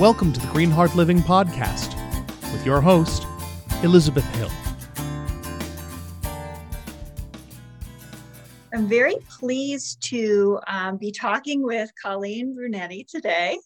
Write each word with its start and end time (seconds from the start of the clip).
Welcome 0.00 0.32
to 0.32 0.40
the 0.40 0.48
Green 0.48 0.72
Heart 0.72 0.96
Living 0.96 1.20
Podcast 1.20 1.94
with 2.52 2.66
your 2.66 2.80
host, 2.80 3.28
Elizabeth 3.84 4.24
Hill. 4.34 4.50
I'm 8.72 8.88
very 8.88 9.14
pleased 9.38 10.02
to 10.08 10.58
um, 10.66 10.96
be 10.96 11.12
talking 11.12 11.62
with 11.62 11.92
Colleen 12.02 12.56
Brunetti 12.56 13.06
today. 13.08 13.56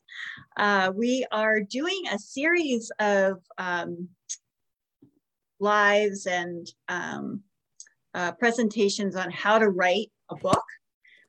Uh, 0.59 0.93
we 0.95 1.25
are 1.33 1.61
doing 1.61 2.03
a 2.13 2.19
series 2.19 2.93
of 3.01 3.39
um, 3.57 4.11
lives 5.61 6.27
and 6.27 6.71
um, 6.89 7.41
uh, 8.13 8.33
presentations 8.33 9.17
on 9.17 9.31
how 9.31 9.59
to 9.59 9.71
write 9.71 10.13
a 10.29 10.37
book 10.37 10.65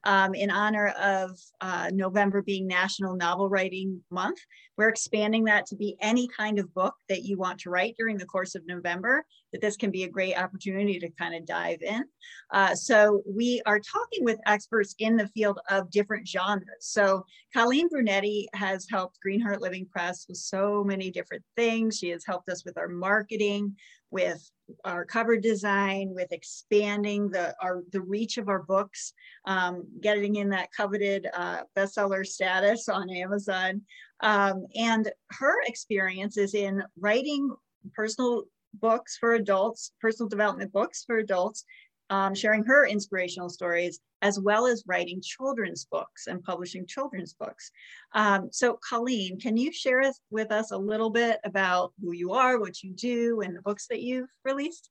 um, 0.04 0.34
in 0.34 0.50
honor 0.50 0.88
of 1.00 1.38
uh, 1.62 1.90
November 1.94 2.42
being 2.42 2.68
National 2.68 3.16
Novel 3.16 3.50
Writing 3.50 4.02
Month. 4.10 4.40
We're 4.78 4.90
expanding 4.90 5.44
that 5.46 5.66
to 5.68 5.76
be 5.76 5.98
any 6.02 6.28
kind 6.28 6.60
of 6.60 6.74
book 6.74 6.96
that 7.10 7.24
you 7.24 7.38
want 7.38 7.60
to 7.62 7.70
write 7.70 7.96
during 7.98 8.18
the 8.18 8.26
course 8.26 8.56
of 8.56 8.66
November, 8.66 9.26
that 9.52 9.62
this 9.62 9.76
can 9.76 9.92
be 9.92 10.04
a 10.04 10.10
great 10.10 10.36
opportunity 10.38 11.00
to 11.00 11.10
kind 11.12 11.36
of 11.36 11.46
dive 11.46 11.82
in. 11.82 12.04
Uh, 12.52 12.74
so 12.76 13.22
we 13.28 13.62
are 13.66 13.80
talking 13.80 14.24
with 14.24 14.40
experts 14.46 14.96
in 15.00 15.18
the 15.18 15.28
field 15.30 15.60
of 15.70 15.92
different 15.92 16.28
genres. 16.28 16.66
So 16.80 17.26
Colleen 17.54 17.90
Brunetti 17.90 18.48
has 18.54 18.88
helped 18.90 19.20
Greenheart 19.22 19.62
Living 19.62 19.86
Press 19.92 20.26
with 20.30 20.38
so 20.38 20.84
many 20.84 21.12
different 21.12 21.44
things. 21.58 21.98
She 21.98 22.10
has 22.10 22.24
helped 22.26 22.50
us 22.50 22.64
with 22.64 22.78
our 22.78 22.88
marketing, 22.88 23.76
with 24.12 24.50
our 24.86 25.06
cover 25.06 25.38
design, 25.38 26.10
with 26.14 26.32
expanding 26.32 27.30
the 27.30 27.56
our 27.62 27.84
the 27.92 28.02
reach 28.02 28.38
of 28.38 28.50
our 28.50 28.64
books, 28.64 29.14
um, 29.46 29.86
getting 30.02 30.36
in 30.36 30.50
that 30.50 30.72
coveted 30.76 31.28
uh, 31.34 31.62
bestseller 31.76 32.26
status 32.26 32.90
on 32.90 33.10
Amazon. 33.10 33.82
Um, 34.22 34.66
and 34.76 35.12
her 35.32 35.56
experience 35.66 36.38
is 36.38 36.54
in 36.54 36.84
writing 37.00 37.50
personal 37.94 38.44
books 38.76 39.18
for 39.18 39.34
adults, 39.34 39.92
personal 40.02 40.30
development 40.30 40.72
books 40.72 41.04
for 41.06 41.18
adults, 41.18 41.66
um, 42.10 42.34
sharing 42.34 42.64
her 42.64 42.86
inspirational 42.86 43.50
stories, 43.50 44.00
as 44.22 44.40
well 44.40 44.68
as 44.68 44.84
writing 44.88 45.22
children's 45.22 45.86
books 45.86 46.28
and 46.28 46.44
publishing 46.44 46.86
children's 46.86 47.34
books. 47.34 47.72
Um, 48.14 48.50
so 48.52 48.80
Colleen, 48.88 49.40
can 49.40 49.58
you 49.58 49.72
share 49.72 50.12
with 50.30 50.52
us 50.52 50.72
a 50.72 50.78
little 50.78 51.10
bit 51.10 51.40
about 51.44 51.94
who 52.02 52.14
you 52.14 52.34
are, 52.34 52.60
what 52.60 52.84
you 52.84 52.92
do, 52.94 53.42
and 53.42 53.56
the 53.56 53.62
books 53.62 53.88
that 53.88 54.02
you've 54.02 54.30
released? 54.44 54.90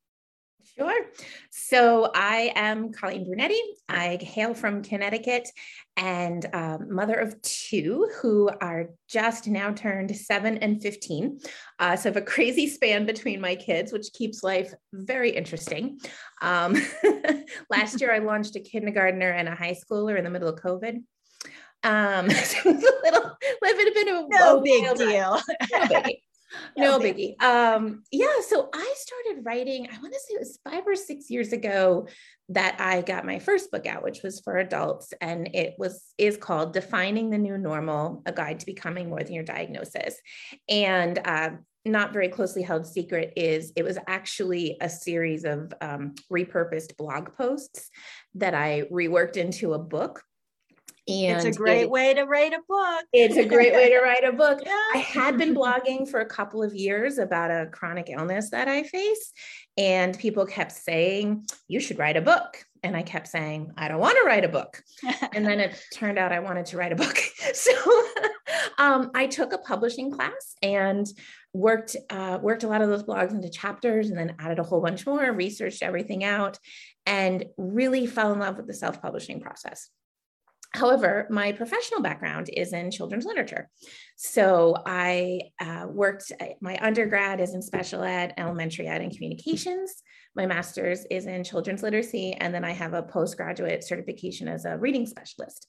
Sure. 0.76 1.06
So 1.50 2.10
I 2.14 2.52
am 2.54 2.92
Colleen 2.92 3.24
Brunetti. 3.24 3.60
I 3.88 4.18
hail 4.20 4.54
from 4.54 4.82
Connecticut 4.82 5.48
and 5.96 6.46
um, 6.52 6.94
mother 6.94 7.14
of 7.14 7.40
two 7.42 8.08
who 8.20 8.48
are 8.60 8.90
just 9.08 9.48
now 9.48 9.72
turned 9.72 10.14
seven 10.16 10.58
and 10.58 10.80
15. 10.80 11.40
Uh, 11.78 11.96
so 11.96 12.08
I 12.08 12.12
have 12.12 12.16
a 12.16 12.24
crazy 12.24 12.68
span 12.68 13.06
between 13.06 13.40
my 13.40 13.56
kids, 13.56 13.92
which 13.92 14.12
keeps 14.12 14.44
life 14.44 14.72
very 14.92 15.30
interesting. 15.30 15.98
Um, 16.42 16.76
last 17.70 18.00
year, 18.00 18.12
I 18.12 18.18
launched 18.18 18.54
a 18.56 18.60
kindergartner 18.60 19.30
and 19.30 19.48
a 19.48 19.54
high 19.54 19.74
schooler 19.74 20.16
in 20.16 20.24
the 20.24 20.30
middle 20.30 20.48
of 20.48 20.60
COVID. 20.60 21.02
Um, 21.82 22.30
so 22.30 22.58
it 22.70 22.76
was 22.76 22.84
a 22.84 23.02
little, 23.04 23.36
little 23.62 23.94
bit 23.94 24.08
of 24.08 24.24
a 24.24 24.28
no 24.30 24.60
big 24.60 24.96
deal. 24.96 25.40
No 25.72 26.02
no 26.76 26.98
biggie. 26.98 27.40
Um, 27.42 28.02
yeah, 28.10 28.40
so 28.46 28.68
I 28.72 28.94
started 28.96 29.44
writing, 29.44 29.88
I 29.92 29.98
want 30.00 30.12
to 30.12 30.20
say 30.20 30.34
it 30.34 30.40
was 30.40 30.58
five 30.64 30.86
or 30.86 30.94
six 30.94 31.30
years 31.30 31.52
ago 31.52 32.08
that 32.50 32.76
I 32.80 33.02
got 33.02 33.26
my 33.26 33.38
first 33.38 33.70
book 33.70 33.86
out, 33.86 34.02
which 34.02 34.22
was 34.22 34.40
for 34.40 34.56
adults. 34.56 35.12
And 35.20 35.54
it 35.54 35.74
was 35.78 36.02
is 36.16 36.36
called 36.36 36.72
Defining 36.72 37.30
the 37.30 37.38
New 37.38 37.58
Normal, 37.58 38.22
a 38.26 38.32
guide 38.32 38.60
to 38.60 38.66
becoming 38.66 39.08
more 39.08 39.22
than 39.22 39.34
your 39.34 39.44
diagnosis. 39.44 40.16
And 40.68 41.18
uh, 41.24 41.50
not 41.84 42.12
very 42.12 42.28
closely 42.28 42.62
held 42.62 42.86
secret 42.86 43.32
is 43.36 43.72
it 43.76 43.82
was 43.82 43.98
actually 44.06 44.76
a 44.80 44.88
series 44.88 45.44
of 45.44 45.72
um, 45.80 46.14
repurposed 46.30 46.96
blog 46.96 47.34
posts 47.36 47.90
that 48.34 48.54
I 48.54 48.82
reworked 48.92 49.36
into 49.36 49.74
a 49.74 49.78
book 49.78 50.22
and 51.08 51.36
it's 51.36 51.56
a 51.56 51.58
great 51.58 51.82
it, 51.82 51.90
way 51.90 52.14
to 52.14 52.24
write 52.24 52.52
a 52.52 52.60
book. 52.68 53.04
It's 53.12 53.36
a 53.36 53.44
great 53.44 53.72
way 53.72 53.88
to 53.90 54.00
write 54.00 54.24
a 54.24 54.32
book. 54.32 54.60
Yeah. 54.68 54.74
I 54.94 54.98
had 54.98 55.38
been 55.38 55.54
blogging 55.54 56.08
for 56.08 56.20
a 56.20 56.26
couple 56.26 56.62
of 56.62 56.74
years 56.74 57.18
about 57.18 57.50
a 57.50 57.68
chronic 57.70 58.10
illness 58.10 58.50
that 58.50 58.68
I 58.68 58.82
face, 58.82 59.32
and 59.78 60.18
people 60.18 60.44
kept 60.44 60.72
saying, 60.72 61.46
You 61.68 61.80
should 61.80 61.98
write 61.98 62.16
a 62.16 62.20
book. 62.20 62.62
And 62.82 62.96
I 62.96 63.02
kept 63.02 63.28
saying, 63.28 63.72
I 63.76 63.88
don't 63.88 64.00
want 64.00 64.16
to 64.18 64.24
write 64.24 64.44
a 64.44 64.48
book. 64.48 64.82
and 65.32 65.46
then 65.46 65.58
it 65.58 65.80
turned 65.94 66.18
out 66.18 66.32
I 66.32 66.40
wanted 66.40 66.66
to 66.66 66.76
write 66.76 66.92
a 66.92 66.96
book. 66.96 67.18
So 67.54 67.72
um, 68.78 69.10
I 69.14 69.26
took 69.26 69.52
a 69.52 69.58
publishing 69.58 70.12
class 70.12 70.54
and 70.62 71.06
worked 71.54 71.96
uh, 72.10 72.38
worked 72.40 72.62
a 72.62 72.68
lot 72.68 72.82
of 72.82 72.88
those 72.88 73.02
blogs 73.02 73.30
into 73.30 73.48
chapters 73.48 74.10
and 74.10 74.18
then 74.18 74.36
added 74.38 74.58
a 74.58 74.62
whole 74.62 74.80
bunch 74.80 75.06
more, 75.06 75.32
researched 75.32 75.82
everything 75.82 76.24
out, 76.24 76.58
and 77.06 77.44
really 77.56 78.06
fell 78.06 78.32
in 78.32 78.38
love 78.38 78.56
with 78.56 78.66
the 78.66 78.74
self-publishing 78.74 79.40
process. 79.40 79.88
However, 80.74 81.26
my 81.30 81.52
professional 81.52 82.02
background 82.02 82.50
is 82.54 82.72
in 82.72 82.90
children's 82.90 83.24
literature. 83.24 83.70
So 84.16 84.76
I 84.84 85.40
uh, 85.60 85.86
worked, 85.88 86.30
uh, 86.38 86.46
my 86.60 86.78
undergrad 86.80 87.40
is 87.40 87.54
in 87.54 87.62
special 87.62 88.02
ed, 88.02 88.34
elementary 88.36 88.86
ed, 88.86 89.00
and 89.00 89.10
communications. 89.10 90.02
My 90.36 90.46
master's 90.46 91.06
is 91.10 91.26
in 91.26 91.42
children's 91.42 91.82
literacy. 91.82 92.32
And 92.34 92.54
then 92.54 92.64
I 92.64 92.72
have 92.72 92.92
a 92.92 93.02
postgraduate 93.02 93.82
certification 93.82 94.46
as 94.46 94.66
a 94.66 94.76
reading 94.76 95.06
specialist. 95.06 95.66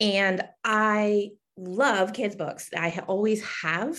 And 0.00 0.42
I 0.64 1.32
love 1.58 2.14
kids' 2.14 2.36
books. 2.36 2.70
I 2.74 3.02
always 3.06 3.44
have. 3.62 3.98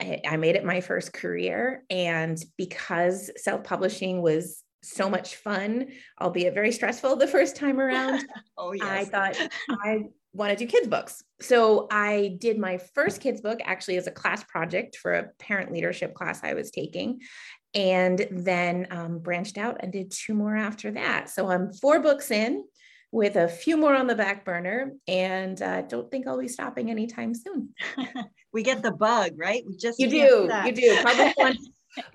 I 0.00 0.36
made 0.36 0.56
it 0.56 0.64
my 0.64 0.80
first 0.80 1.12
career. 1.12 1.84
And 1.88 2.38
because 2.56 3.30
self 3.36 3.64
publishing 3.64 4.22
was 4.22 4.62
so 4.82 5.08
much 5.10 5.36
fun, 5.36 5.88
albeit 6.20 6.54
very 6.54 6.72
stressful 6.72 7.16
the 7.16 7.26
first 7.26 7.56
time 7.56 7.80
around. 7.80 8.24
oh, 8.58 8.72
yes. 8.72 8.86
I 8.88 9.04
thought 9.04 9.50
I 9.84 10.04
want 10.32 10.56
to 10.56 10.64
do 10.64 10.70
kids' 10.70 10.86
books. 10.86 11.22
So 11.40 11.88
I 11.90 12.36
did 12.40 12.58
my 12.58 12.78
first 12.94 13.20
kids' 13.20 13.40
book 13.40 13.60
actually 13.64 13.96
as 13.96 14.06
a 14.06 14.12
class 14.12 14.44
project 14.44 14.96
for 14.96 15.14
a 15.14 15.28
parent 15.38 15.72
leadership 15.72 16.14
class 16.14 16.40
I 16.42 16.54
was 16.54 16.70
taking. 16.70 17.20
And 17.74 18.26
then 18.30 18.86
um, 18.90 19.18
branched 19.18 19.58
out 19.58 19.78
and 19.80 19.92
did 19.92 20.10
two 20.10 20.34
more 20.34 20.56
after 20.56 20.90
that. 20.92 21.28
So 21.28 21.50
I'm 21.50 21.72
four 21.72 22.00
books 22.00 22.30
in 22.30 22.64
with 23.10 23.36
a 23.36 23.48
few 23.48 23.76
more 23.76 23.94
on 23.94 24.06
the 24.06 24.14
back 24.14 24.44
burner 24.44 24.92
and 25.06 25.60
uh, 25.60 25.82
don't 25.82 26.10
think 26.10 26.26
I'll 26.26 26.40
be 26.40 26.48
stopping 26.48 26.90
anytime 26.90 27.34
soon. 27.34 27.70
we 28.52 28.62
get 28.62 28.82
the 28.82 28.92
bug, 28.92 29.32
right? 29.36 29.62
We 29.66 29.76
just 29.76 29.98
you 29.98 30.08
do, 30.08 30.50
you 30.64 30.72
do. 30.72 30.98
Probably 31.02 31.32
one, 31.36 31.56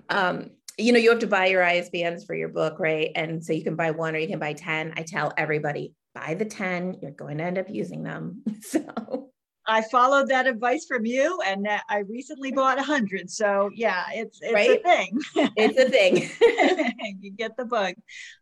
um, 0.08 0.50
you 0.78 0.92
know, 0.92 0.98
you 0.98 1.10
have 1.10 1.20
to 1.20 1.26
buy 1.26 1.46
your 1.46 1.62
ISBNs 1.62 2.26
for 2.26 2.34
your 2.34 2.48
book, 2.48 2.78
right? 2.78 3.10
And 3.14 3.44
so 3.44 3.52
you 3.52 3.62
can 3.62 3.76
buy 3.76 3.90
one 3.90 4.14
or 4.14 4.18
you 4.18 4.28
can 4.28 4.38
buy 4.38 4.54
10. 4.54 4.94
I 4.96 5.02
tell 5.02 5.32
everybody, 5.36 5.94
buy 6.14 6.34
the 6.34 6.44
10, 6.44 6.98
you're 7.00 7.10
going 7.12 7.38
to 7.38 7.44
end 7.44 7.58
up 7.58 7.68
using 7.68 8.02
them. 8.02 8.42
So 8.62 9.30
I 9.66 9.82
followed 9.82 10.28
that 10.28 10.46
advice 10.46 10.86
from 10.86 11.06
you 11.06 11.40
and 11.46 11.66
I 11.88 11.98
recently 12.00 12.52
bought 12.52 12.78
a 12.78 12.82
hundred. 12.82 13.30
So 13.30 13.70
yeah, 13.74 14.04
it's, 14.12 14.40
it's 14.42 14.52
right? 14.52 14.80
a 14.80 14.82
thing. 14.82 15.20
It's 15.56 15.78
a 15.78 15.88
thing. 15.88 17.18
you 17.20 17.30
get 17.30 17.56
the 17.56 17.64
bug. 17.64 17.94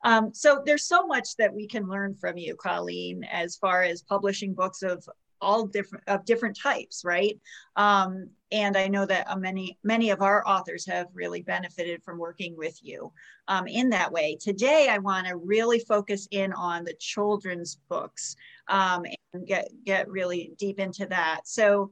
Um, 0.04 0.30
so 0.32 0.62
there's 0.64 0.86
so 0.86 1.06
much 1.06 1.36
that 1.36 1.54
we 1.54 1.68
can 1.68 1.88
learn 1.88 2.16
from 2.20 2.38
you, 2.38 2.56
Colleen, 2.56 3.24
as 3.24 3.56
far 3.56 3.82
as 3.82 4.02
publishing 4.02 4.54
books 4.54 4.82
of 4.82 5.04
all 5.42 5.66
different 5.66 6.04
of 6.06 6.24
different 6.24 6.56
types, 6.56 7.04
right? 7.04 7.38
Um, 7.76 8.30
and 8.50 8.76
I 8.76 8.88
know 8.88 9.04
that 9.04 9.30
uh, 9.30 9.36
many 9.36 9.78
many 9.82 10.10
of 10.10 10.22
our 10.22 10.46
authors 10.46 10.86
have 10.86 11.08
really 11.12 11.42
benefited 11.42 12.02
from 12.02 12.18
working 12.18 12.56
with 12.56 12.78
you 12.82 13.12
um, 13.48 13.66
in 13.66 13.90
that 13.90 14.12
way. 14.12 14.38
Today, 14.40 14.88
I 14.88 14.98
want 14.98 15.26
to 15.26 15.36
really 15.36 15.80
focus 15.80 16.28
in 16.30 16.52
on 16.52 16.84
the 16.84 16.94
children's 16.94 17.78
books 17.88 18.36
um, 18.68 19.04
and 19.34 19.46
get 19.46 19.68
get 19.84 20.08
really 20.08 20.52
deep 20.56 20.78
into 20.78 21.06
that. 21.06 21.40
So, 21.44 21.90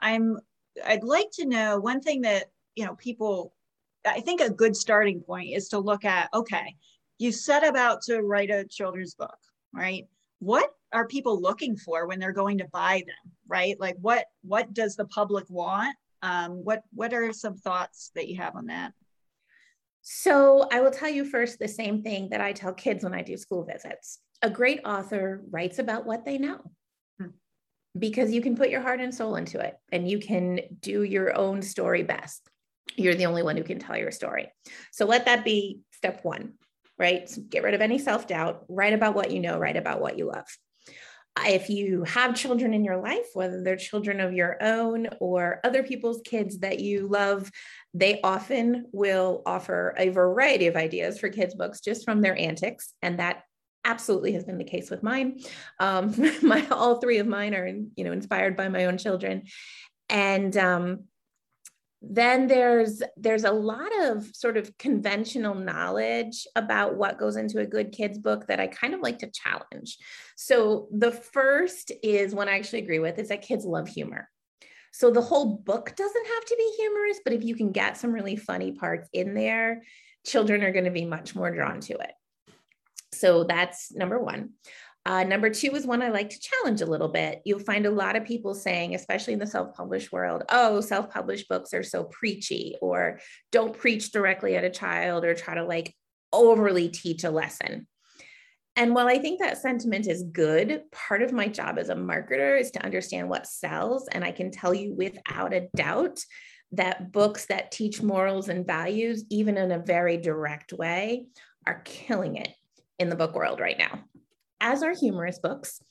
I'm 0.00 0.38
I'd 0.86 1.04
like 1.04 1.30
to 1.34 1.46
know 1.46 1.78
one 1.80 2.00
thing 2.00 2.22
that 2.22 2.50
you 2.76 2.86
know 2.86 2.94
people. 2.94 3.52
I 4.04 4.20
think 4.20 4.40
a 4.40 4.50
good 4.50 4.74
starting 4.74 5.20
point 5.20 5.50
is 5.54 5.68
to 5.68 5.78
look 5.78 6.04
at 6.04 6.28
okay, 6.34 6.76
you 7.18 7.30
set 7.32 7.66
about 7.66 8.02
to 8.02 8.20
write 8.20 8.50
a 8.50 8.64
children's 8.64 9.14
book, 9.14 9.38
right? 9.72 10.06
What 10.40 10.74
are 10.92 11.06
people 11.06 11.40
looking 11.40 11.76
for 11.76 12.06
when 12.06 12.18
they're 12.18 12.32
going 12.32 12.58
to 12.58 12.68
buy 12.72 13.02
them 13.06 13.32
right? 13.52 13.78
Like 13.78 13.96
what 14.00 14.24
what 14.42 14.72
does 14.72 14.96
the 14.96 15.04
public 15.04 15.44
want? 15.48 15.94
Um, 16.22 16.64
what 16.64 16.82
what 16.92 17.12
are 17.12 17.32
some 17.32 17.56
thoughts 17.56 18.10
that 18.14 18.28
you 18.28 18.38
have 18.38 18.56
on 18.56 18.66
that? 18.66 18.92
So 20.04 20.66
i 20.72 20.80
will 20.80 20.90
tell 20.90 21.10
you 21.10 21.24
first 21.24 21.58
the 21.60 21.68
same 21.68 22.02
thing 22.02 22.30
that 22.30 22.40
i 22.40 22.52
tell 22.52 22.72
kids 22.72 23.04
when 23.04 23.14
i 23.14 23.22
do 23.22 23.36
school 23.36 23.64
visits. 23.64 24.18
A 24.40 24.50
great 24.50 24.80
author 24.84 25.42
writes 25.50 25.78
about 25.78 26.06
what 26.06 26.24
they 26.24 26.38
know. 26.38 26.60
Hmm. 27.20 27.28
because 27.96 28.32
you 28.32 28.40
can 28.40 28.56
put 28.56 28.70
your 28.70 28.80
heart 28.80 29.00
and 29.00 29.14
soul 29.14 29.36
into 29.36 29.60
it 29.60 29.76
and 29.92 30.10
you 30.10 30.18
can 30.18 30.60
do 30.80 31.02
your 31.02 31.36
own 31.36 31.60
story 31.62 32.02
best. 32.02 32.48
You're 32.96 33.14
the 33.14 33.26
only 33.26 33.42
one 33.42 33.56
who 33.56 33.64
can 33.64 33.78
tell 33.78 33.96
your 33.96 34.10
story. 34.10 34.48
So 34.92 35.04
let 35.04 35.26
that 35.26 35.44
be 35.44 35.80
step 35.92 36.24
one 36.24 36.54
right? 36.98 37.28
So 37.28 37.40
get 37.40 37.64
rid 37.64 37.74
of 37.74 37.80
any 37.80 37.98
self-doubt. 37.98 38.66
Write 38.68 38.92
about 38.92 39.14
what 39.14 39.30
you 39.32 39.40
know 39.40 39.58
write 39.58 39.76
about 39.76 40.00
what 40.00 40.18
you 40.18 40.26
love 40.26 40.46
if 41.40 41.70
you 41.70 42.04
have 42.04 42.34
children 42.34 42.74
in 42.74 42.84
your 42.84 42.98
life, 42.98 43.26
whether 43.34 43.62
they're 43.62 43.76
children 43.76 44.20
of 44.20 44.32
your 44.32 44.62
own 44.62 45.08
or 45.18 45.60
other 45.64 45.82
people's 45.82 46.20
kids 46.24 46.58
that 46.58 46.80
you 46.80 47.08
love, 47.08 47.50
they 47.94 48.20
often 48.22 48.86
will 48.92 49.42
offer 49.46 49.94
a 49.96 50.10
variety 50.10 50.66
of 50.66 50.76
ideas 50.76 51.18
for 51.18 51.28
kids' 51.28 51.54
books 51.54 51.80
just 51.80 52.04
from 52.04 52.20
their 52.20 52.36
antics. 52.38 52.92
And 53.02 53.18
that 53.18 53.44
absolutely 53.84 54.32
has 54.32 54.44
been 54.44 54.58
the 54.58 54.64
case 54.64 54.90
with 54.90 55.02
mine. 55.02 55.40
Um, 55.80 56.14
my 56.42 56.66
all 56.70 57.00
three 57.00 57.18
of 57.18 57.26
mine 57.26 57.54
are, 57.54 57.66
you 57.66 58.04
know, 58.04 58.12
inspired 58.12 58.56
by 58.56 58.68
my 58.68 58.84
own 58.84 58.98
children. 58.98 59.44
And 60.08 60.56
um, 60.56 61.04
then 62.02 62.48
there's 62.48 63.02
there's 63.16 63.44
a 63.44 63.52
lot 63.52 63.90
of 64.00 64.26
sort 64.34 64.56
of 64.56 64.76
conventional 64.76 65.54
knowledge 65.54 66.46
about 66.56 66.96
what 66.96 67.18
goes 67.18 67.36
into 67.36 67.60
a 67.60 67.66
good 67.66 67.92
kids 67.92 68.18
book 68.18 68.46
that 68.48 68.58
I 68.58 68.66
kind 68.66 68.92
of 68.92 69.00
like 69.00 69.20
to 69.20 69.30
challenge. 69.30 69.98
So 70.36 70.88
the 70.90 71.12
first 71.12 71.92
is 72.02 72.34
one 72.34 72.48
I 72.48 72.56
actually 72.56 72.80
agree 72.80 72.98
with 72.98 73.18
is 73.18 73.28
that 73.28 73.42
kids 73.42 73.64
love 73.64 73.88
humor. 73.88 74.28
So 74.92 75.10
the 75.10 75.22
whole 75.22 75.56
book 75.56 75.94
doesn't 75.96 76.26
have 76.26 76.44
to 76.44 76.56
be 76.56 76.74
humorous, 76.76 77.20
but 77.24 77.32
if 77.32 77.44
you 77.44 77.54
can 77.54 77.72
get 77.72 77.96
some 77.96 78.12
really 78.12 78.36
funny 78.36 78.72
parts 78.72 79.08
in 79.12 79.34
there, 79.34 79.82
children 80.26 80.62
are 80.62 80.72
going 80.72 80.84
to 80.84 80.90
be 80.90 81.06
much 81.06 81.34
more 81.34 81.50
drawn 81.50 81.80
to 81.80 81.94
it. 81.94 82.12
So 83.14 83.44
that's 83.44 83.92
number 83.92 84.18
one. 84.18 84.50
Uh, 85.04 85.24
number 85.24 85.50
two 85.50 85.74
is 85.74 85.84
one 85.84 86.00
I 86.00 86.10
like 86.10 86.30
to 86.30 86.38
challenge 86.38 86.80
a 86.80 86.86
little 86.86 87.08
bit. 87.08 87.42
You'll 87.44 87.58
find 87.58 87.86
a 87.86 87.90
lot 87.90 88.14
of 88.14 88.24
people 88.24 88.54
saying, 88.54 88.94
especially 88.94 89.32
in 89.32 89.40
the 89.40 89.46
self 89.46 89.74
published 89.74 90.12
world, 90.12 90.44
oh, 90.48 90.80
self 90.80 91.10
published 91.10 91.48
books 91.48 91.74
are 91.74 91.82
so 91.82 92.04
preachy, 92.04 92.76
or 92.80 93.18
don't 93.50 93.76
preach 93.76 94.12
directly 94.12 94.56
at 94.56 94.64
a 94.64 94.70
child 94.70 95.24
or 95.24 95.34
try 95.34 95.54
to 95.54 95.64
like 95.64 95.94
overly 96.32 96.88
teach 96.88 97.24
a 97.24 97.30
lesson. 97.30 97.88
And 98.76 98.94
while 98.94 99.08
I 99.08 99.18
think 99.18 99.40
that 99.40 99.58
sentiment 99.58 100.06
is 100.06 100.22
good, 100.22 100.82
part 100.92 101.20
of 101.20 101.32
my 101.32 101.48
job 101.48 101.78
as 101.78 101.90
a 101.90 101.94
marketer 101.94 102.58
is 102.58 102.70
to 102.70 102.84
understand 102.84 103.28
what 103.28 103.46
sells. 103.46 104.08
And 104.08 104.24
I 104.24 104.30
can 104.30 104.50
tell 104.50 104.72
you 104.72 104.94
without 104.94 105.52
a 105.52 105.68
doubt 105.76 106.20
that 106.70 107.12
books 107.12 107.46
that 107.46 107.70
teach 107.70 108.00
morals 108.00 108.48
and 108.48 108.66
values, 108.66 109.24
even 109.30 109.58
in 109.58 109.72
a 109.72 109.78
very 109.78 110.16
direct 110.16 110.72
way, 110.72 111.26
are 111.66 111.82
killing 111.84 112.36
it 112.36 112.48
in 112.98 113.10
the 113.10 113.16
book 113.16 113.34
world 113.34 113.60
right 113.60 113.76
now 113.76 114.04
as 114.62 114.82
are 114.82 114.94
humorous 114.94 115.38
books. 115.38 115.82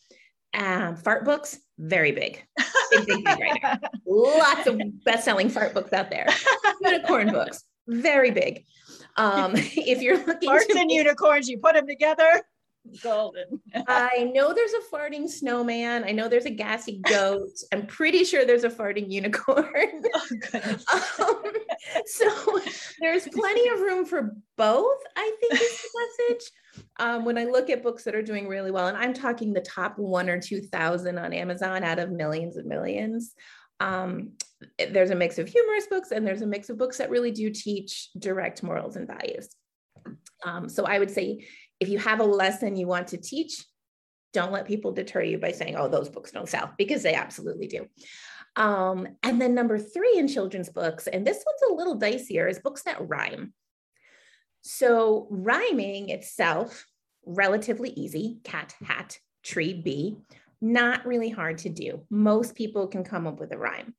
Um, 0.53 0.95
fart 0.95 1.23
books, 1.23 1.59
very 1.77 2.11
big. 2.11 2.43
Big, 2.91 3.05
big, 3.05 3.23
big 3.23 3.39
right. 3.39 3.79
Lots 4.05 4.67
of 4.67 4.81
best-selling 5.05 5.49
fart 5.49 5.73
books 5.73 5.93
out 5.93 6.09
there. 6.09 6.27
Unicorn 6.81 7.31
books, 7.31 7.63
very 7.87 8.31
big. 8.31 8.65
Um, 9.17 9.53
if 9.55 10.01
you're 10.01 10.17
looking 10.25 10.49
farts 10.49 10.75
and 10.75 10.89
unicorns, 10.89 11.47
you 11.47 11.59
put 11.59 11.75
them 11.75 11.87
together. 11.87 12.41
Golden. 13.03 13.61
I 13.87 14.31
know 14.33 14.53
there's 14.53 14.73
a 14.73 14.95
farting 14.95 15.29
snowman. 15.29 16.03
I 16.03 16.11
know 16.11 16.27
there's 16.27 16.45
a 16.45 16.51
gassy 16.51 16.99
goat. 17.07 17.51
I'm 17.71 17.85
pretty 17.85 18.23
sure 18.23 18.45
there's 18.45 18.63
a 18.63 18.69
farting 18.69 19.11
unicorn. 19.11 20.03
Oh, 20.93 21.41
um, 21.45 21.53
so 22.05 22.59
there's 22.99 23.27
plenty 23.27 23.67
of 23.69 23.79
room 23.79 24.05
for 24.05 24.35
both, 24.57 24.99
I 25.15 25.31
think 25.39 25.53
is 25.53 25.81
the 25.81 26.07
message 26.27 26.51
um, 26.99 27.25
when 27.25 27.37
I 27.37 27.45
look 27.45 27.69
at 27.69 27.83
books 27.83 28.03
that 28.03 28.15
are 28.15 28.21
doing 28.21 28.47
really 28.47 28.71
well, 28.71 28.87
and 28.87 28.97
I'm 28.97 29.13
talking 29.13 29.53
the 29.53 29.61
top 29.61 29.97
one 29.97 30.29
or 30.29 30.39
2,000 30.39 31.17
on 31.17 31.33
Amazon 31.33 31.83
out 31.83 31.99
of 31.99 32.11
millions 32.11 32.57
and 32.57 32.67
millions, 32.67 33.33
um, 33.79 34.31
there's 34.77 35.09
a 35.09 35.15
mix 35.15 35.39
of 35.39 35.49
humorous 35.49 35.87
books 35.87 36.11
and 36.11 36.25
there's 36.25 36.43
a 36.43 36.47
mix 36.47 36.69
of 36.69 36.77
books 36.77 36.97
that 36.99 37.09
really 37.09 37.31
do 37.31 37.49
teach 37.49 38.09
direct 38.19 38.61
morals 38.61 38.95
and 38.95 39.07
values. 39.07 39.49
Um, 40.45 40.69
so 40.69 40.85
I 40.85 40.99
would 40.99 41.09
say 41.09 41.47
if 41.81 41.89
you 41.89 41.97
have 41.97 42.21
a 42.21 42.23
lesson 42.23 42.77
you 42.77 42.87
want 42.87 43.09
to 43.09 43.17
teach, 43.17 43.65
don't 44.31 44.53
let 44.53 44.67
people 44.67 44.93
deter 44.93 45.23
you 45.23 45.37
by 45.37 45.51
saying, 45.51 45.75
oh, 45.75 45.89
those 45.89 46.07
books 46.07 46.31
don't 46.31 46.47
sell, 46.47 46.71
because 46.77 47.03
they 47.03 47.15
absolutely 47.15 47.67
do. 47.67 47.87
Um, 48.55 49.07
and 49.23 49.41
then 49.41 49.55
number 49.55 49.77
three 49.77 50.17
in 50.17 50.27
children's 50.27 50.69
books, 50.69 51.07
and 51.07 51.25
this 51.25 51.43
one's 51.45 51.71
a 51.71 51.75
little 51.75 51.99
dicier, 51.99 52.49
is 52.49 52.59
books 52.59 52.83
that 52.83 53.09
rhyme. 53.09 53.53
So 54.61 55.27
rhyming 55.31 56.09
itself, 56.09 56.85
relatively 57.25 57.89
easy, 57.89 58.39
cat, 58.43 58.73
hat, 58.85 59.17
tree, 59.43 59.73
bee, 59.73 60.17
not 60.61 61.05
really 61.05 61.29
hard 61.29 61.57
to 61.59 61.69
do. 61.69 62.05
Most 62.11 62.53
people 62.55 62.87
can 62.87 63.03
come 63.03 63.25
up 63.25 63.39
with 63.39 63.51
a 63.51 63.57
rhyme. 63.57 63.95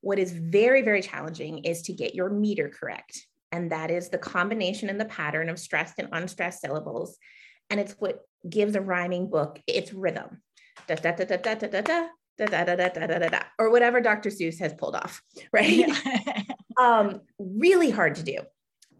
What 0.00 0.18
is 0.18 0.32
very, 0.32 0.80
very 0.80 1.02
challenging 1.02 1.58
is 1.64 1.82
to 1.82 1.92
get 1.92 2.14
your 2.14 2.30
meter 2.30 2.70
correct. 2.70 3.26
And 3.52 3.72
that 3.72 3.90
is 3.90 4.08
the 4.08 4.18
combination 4.18 4.90
and 4.90 5.00
the 5.00 5.06
pattern 5.06 5.48
of 5.48 5.58
stressed 5.58 5.98
and 5.98 6.08
unstressed 6.12 6.60
syllables. 6.60 7.18
And 7.70 7.80
it's 7.80 7.92
what 7.98 8.20
gives 8.48 8.74
a 8.76 8.80
rhyming 8.80 9.30
book 9.30 9.60
its 9.66 9.92
rhythm. 9.92 10.42
Da, 10.86 10.94
da, 10.96 11.12
da, 11.12 11.24
da, 11.24 11.36
da, 11.36 11.54
da, 11.54 11.68
da, 11.68 11.80
da. 11.80 12.06
Da, 12.38 12.46
da, 12.46 12.64
da, 12.64 12.76
da, 12.76 12.88
da, 12.88 13.18
da, 13.18 13.28
da, 13.28 13.40
or 13.58 13.68
whatever 13.68 14.00
Dr. 14.00 14.30
Seuss 14.30 14.60
has 14.60 14.72
pulled 14.72 14.94
off, 14.94 15.22
right? 15.52 15.70
Yeah. 15.70 16.42
um, 16.78 17.22
really 17.40 17.90
hard 17.90 18.14
to 18.14 18.22
do. 18.22 18.38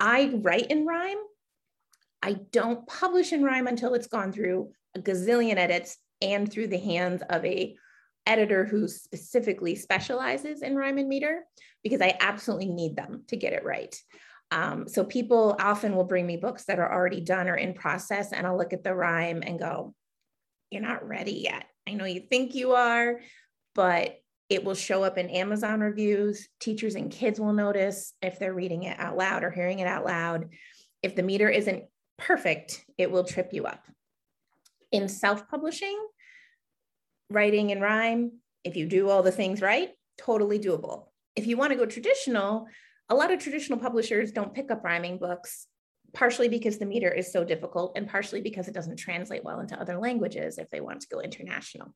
I 0.01 0.33
write 0.35 0.73
in 0.73 0.87
rhyme. 0.87 1.19
I 2.21 2.33
don't 2.51 2.85
publish 2.89 3.33
in 3.33 3.45
rhyme 3.45 3.69
until 3.69 3.95
it's 3.95 4.09
gone 4.09 4.33
through 4.33 4.73
a 4.97 4.99
gazillion 4.99 5.57
edits 5.57 5.99
and 6.21 6.51
through 6.51 6.67
the 6.67 6.79
hands 6.79 7.23
of 7.31 7.45
a 7.45 7.77
editor 8.27 8.65
who 8.65 8.89
specifically 8.89 9.75
specializes 9.75 10.63
in 10.63 10.77
rhyme 10.77 10.99
and 10.99 11.09
meter 11.09 11.45
because 11.83 12.01
I 12.01 12.17
absolutely 12.21 12.71
need 12.71 12.97
them 12.97 13.23
to 13.29 13.37
get 13.37 13.53
it 13.53 13.65
right. 13.65 13.97
Um, 14.51 14.89
so 14.89 15.05
people 15.05 15.57
often 15.59 15.95
will 15.95 16.05
bring 16.05 16.27
me 16.27 16.37
books 16.37 16.65
that 16.65 16.79
are 16.79 16.93
already 16.93 17.21
done 17.21 17.49
or 17.49 17.57
in 17.57 17.75
process, 17.75 18.33
and 18.33 18.47
I'll 18.47 18.57
look 18.57 18.73
at 18.73 18.83
the 18.83 18.95
rhyme 18.95 19.43
and 19.45 19.59
go, 19.59 19.95
"You're 20.71 20.83
not 20.83 21.07
ready 21.07 21.33
yet. 21.33 21.67
I 21.87 21.95
know 21.95 22.05
you 22.05 22.21
think 22.21 22.55
you 22.55 22.73
are, 22.73 23.21
but 23.75 24.19
it 24.49 24.65
will 24.65 24.75
show 24.75 25.05
up 25.05 25.19
in 25.19 25.29
Amazon 25.29 25.81
reviews. 25.81 26.49
Teachers 26.61 26.95
and 26.95 27.11
kids 27.11 27.39
will 27.39 27.53
notice 27.53 28.15
if 28.23 28.39
they're 28.39 28.55
reading 28.55 28.85
it 28.85 28.99
out 28.99 29.17
loud 29.17 29.45
or 29.45 29.51
hearing 29.51 29.81
it 29.81 29.87
out 29.87 30.05
loud. 30.05 30.49
If 31.03 31.15
the 31.15 31.23
meter 31.23 31.49
isn't 31.49 31.85
perfect, 32.17 32.85
it 32.97 33.11
will 33.11 33.25
trip 33.25 33.51
you 33.53 33.67
up. 33.67 33.85
In 34.91 35.09
self 35.09 35.49
publishing, 35.49 35.99
writing 37.31 37.71
in 37.71 37.81
rhyme, 37.81 38.33
if 38.65 38.77
you 38.77 38.87
do 38.87 39.11
all 39.11 39.23
the 39.23 39.31
things 39.33 39.61
right, 39.61 39.91
totally 40.17 40.59
doable. 40.59 41.09
If 41.37 41.47
you 41.47 41.57
want 41.57 41.73
to 41.73 41.79
go 41.79 41.87
traditional, 41.87 42.67
a 43.09 43.15
lot 43.15 43.33
of 43.33 43.39
traditional 43.39 43.79
publishers 43.79 44.33
don't 44.33 44.55
pick 44.55 44.71
up 44.71 44.85
rhyming 44.85 45.19
books, 45.19 45.67
partially 46.13 46.49
because 46.49 46.79
the 46.79 46.87
meter 46.87 47.11
is 47.11 47.33
so 47.33 47.45
difficult 47.45 47.93
and 47.97 48.09
partially 48.09 48.41
because 48.41 48.69
it 48.69 48.75
doesn't 48.75 48.97
translate 48.97 49.45
well 49.45 49.61
into 49.61 49.81
other 49.81 49.99
languages 49.99 50.59
if 50.59 50.69
they 50.71 50.81
want 50.81 51.01
to 51.01 51.09
go 51.09 51.21
international. 51.21 51.95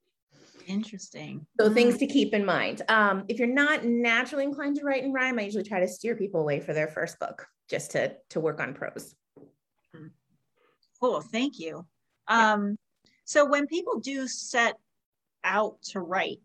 Interesting. 0.67 1.47
So 1.61 1.73
things 1.73 1.99
to 1.99 2.06
keep 2.06 2.35
in 2.35 2.44
mind. 2.44 2.82
Um, 2.88 3.25
if 3.29 3.38
you're 3.38 3.49
not 3.49 3.85
naturally 3.85 4.44
inclined 4.44 4.76
to 4.76 4.85
write 4.85 5.03
and 5.03 5.12
rhyme, 5.12 5.38
I 5.38 5.43
usually 5.43 5.64
try 5.64 5.81
to 5.81 5.88
steer 5.88 6.14
people 6.14 6.40
away 6.40 6.61
for 6.61 6.73
their 6.73 6.88
first 6.88 7.19
book 7.19 7.47
just 7.69 7.90
to 7.92 8.14
to 8.31 8.40
work 8.40 8.61
on 8.61 8.75
prose. 8.75 9.14
Cool. 11.00 11.21
Thank 11.21 11.59
you. 11.59 11.85
Um, 12.28 12.78
so 13.25 13.45
when 13.45 13.66
people 13.66 13.99
do 13.99 14.28
set 14.28 14.76
out 15.42 15.83
to 15.90 16.00
write 16.00 16.38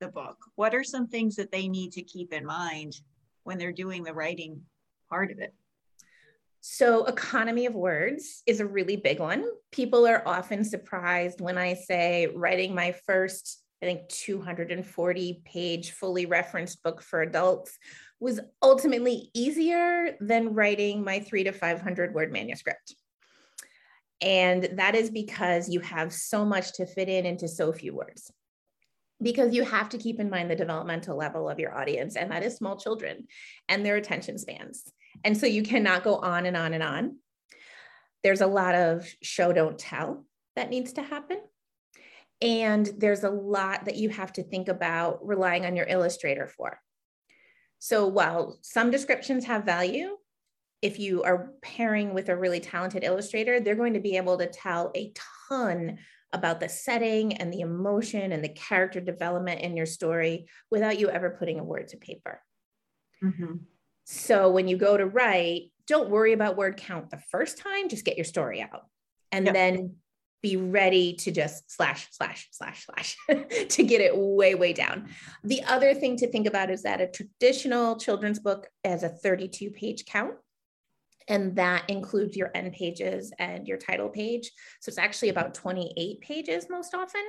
the 0.00 0.06
book, 0.06 0.36
what 0.54 0.72
are 0.72 0.84
some 0.84 1.08
things 1.08 1.34
that 1.36 1.50
they 1.50 1.66
need 1.66 1.92
to 1.92 2.02
keep 2.02 2.32
in 2.32 2.46
mind 2.46 2.94
when 3.44 3.58
they're 3.58 3.72
doing 3.72 4.02
the 4.02 4.14
writing 4.14 4.62
part 5.08 5.30
of 5.30 5.38
it? 5.38 5.54
So, 6.60 7.04
economy 7.04 7.66
of 7.66 7.74
words 7.74 8.42
is 8.46 8.60
a 8.60 8.66
really 8.66 8.96
big 8.96 9.20
one. 9.20 9.44
People 9.70 10.06
are 10.06 10.26
often 10.26 10.64
surprised 10.64 11.40
when 11.40 11.58
I 11.58 11.74
say 11.74 12.26
writing 12.34 12.74
my 12.74 12.92
first 13.06 13.64
I 13.84 13.86
think 13.86 14.08
240 14.08 15.42
page 15.44 15.90
fully 15.90 16.24
referenced 16.24 16.82
book 16.82 17.02
for 17.02 17.20
adults 17.20 17.78
was 18.18 18.40
ultimately 18.62 19.28
easier 19.34 20.16
than 20.20 20.54
writing 20.54 21.04
my 21.04 21.20
three 21.20 21.44
to 21.44 21.52
500 21.52 22.14
word 22.14 22.32
manuscript. 22.32 22.94
And 24.22 24.70
that 24.78 24.94
is 24.94 25.10
because 25.10 25.68
you 25.68 25.80
have 25.80 26.14
so 26.14 26.46
much 26.46 26.72
to 26.74 26.86
fit 26.86 27.10
in 27.10 27.26
into 27.26 27.46
so 27.46 27.74
few 27.74 27.94
words. 27.94 28.32
Because 29.22 29.54
you 29.54 29.64
have 29.64 29.88
to 29.90 29.98
keep 29.98 30.20
in 30.20 30.28
mind 30.28 30.50
the 30.50 30.56
developmental 30.56 31.16
level 31.16 31.48
of 31.48 31.58
your 31.58 31.76
audience, 31.76 32.16
and 32.16 32.30
that 32.30 32.42
is 32.42 32.56
small 32.56 32.76
children 32.76 33.26
and 33.68 33.84
their 33.84 33.96
attention 33.96 34.38
spans. 34.38 34.92
And 35.22 35.36
so 35.36 35.46
you 35.46 35.62
cannot 35.62 36.04
go 36.04 36.16
on 36.16 36.46
and 36.46 36.56
on 36.56 36.74
and 36.74 36.82
on. 36.82 37.18
There's 38.22 38.40
a 38.40 38.46
lot 38.46 38.74
of 38.74 39.06
show, 39.22 39.52
don't 39.52 39.78
tell 39.78 40.24
that 40.56 40.70
needs 40.70 40.94
to 40.94 41.02
happen. 41.02 41.40
And 42.40 42.90
there's 42.98 43.24
a 43.24 43.30
lot 43.30 43.84
that 43.84 43.96
you 43.96 44.08
have 44.10 44.32
to 44.34 44.42
think 44.42 44.68
about 44.68 45.26
relying 45.26 45.64
on 45.64 45.76
your 45.76 45.86
illustrator 45.86 46.46
for. 46.46 46.80
So 47.78 48.06
while 48.06 48.58
some 48.62 48.90
descriptions 48.90 49.44
have 49.44 49.64
value, 49.64 50.16
if 50.82 50.98
you 50.98 51.22
are 51.22 51.52
pairing 51.62 52.12
with 52.12 52.28
a 52.28 52.36
really 52.36 52.60
talented 52.60 53.04
illustrator, 53.04 53.60
they're 53.60 53.74
going 53.74 53.94
to 53.94 54.00
be 54.00 54.16
able 54.16 54.38
to 54.38 54.46
tell 54.46 54.90
a 54.94 55.12
ton 55.48 55.98
about 56.34 56.60
the 56.60 56.68
setting 56.68 57.34
and 57.34 57.52
the 57.52 57.60
emotion 57.60 58.32
and 58.32 58.44
the 58.44 58.48
character 58.48 59.00
development 59.00 59.60
in 59.60 59.76
your 59.76 59.86
story 59.86 60.46
without 60.70 60.98
you 60.98 61.08
ever 61.08 61.30
putting 61.30 61.60
a 61.60 61.64
word 61.64 61.88
to 61.88 61.96
paper. 61.96 62.42
Mm-hmm. 63.22 63.54
So 64.04 64.50
when 64.50 64.68
you 64.68 64.76
go 64.76 64.96
to 64.96 65.06
write, 65.06 65.72
don't 65.86 66.10
worry 66.10 66.32
about 66.32 66.56
word 66.56 66.76
count 66.76 67.10
the 67.10 67.22
first 67.30 67.58
time, 67.58 67.88
just 67.88 68.04
get 68.04 68.16
your 68.16 68.24
story 68.24 68.60
out. 68.60 68.86
And 69.32 69.46
yep. 69.46 69.54
then 69.54 69.96
be 70.42 70.56
ready 70.58 71.14
to 71.14 71.32
just 71.32 71.72
slash, 71.72 72.06
slash, 72.10 72.48
slash, 72.52 72.84
slash 72.84 73.16
to 73.70 73.82
get 73.82 74.02
it 74.02 74.12
way, 74.14 74.54
way 74.54 74.74
down. 74.74 75.08
The 75.42 75.62
other 75.64 75.94
thing 75.94 76.18
to 76.18 76.30
think 76.30 76.46
about 76.46 76.70
is 76.70 76.82
that 76.82 77.00
a 77.00 77.06
traditional 77.06 77.96
children's 77.96 78.40
book 78.40 78.68
has 78.84 79.02
a 79.02 79.08
32 79.08 79.70
page 79.70 80.04
count. 80.04 80.34
And 81.28 81.56
that 81.56 81.88
includes 81.88 82.36
your 82.36 82.50
end 82.54 82.72
pages 82.72 83.32
and 83.38 83.66
your 83.66 83.78
title 83.78 84.08
page. 84.08 84.50
So 84.80 84.90
it's 84.90 84.98
actually 84.98 85.30
about 85.30 85.54
28 85.54 86.20
pages 86.20 86.66
most 86.68 86.94
often. 86.94 87.22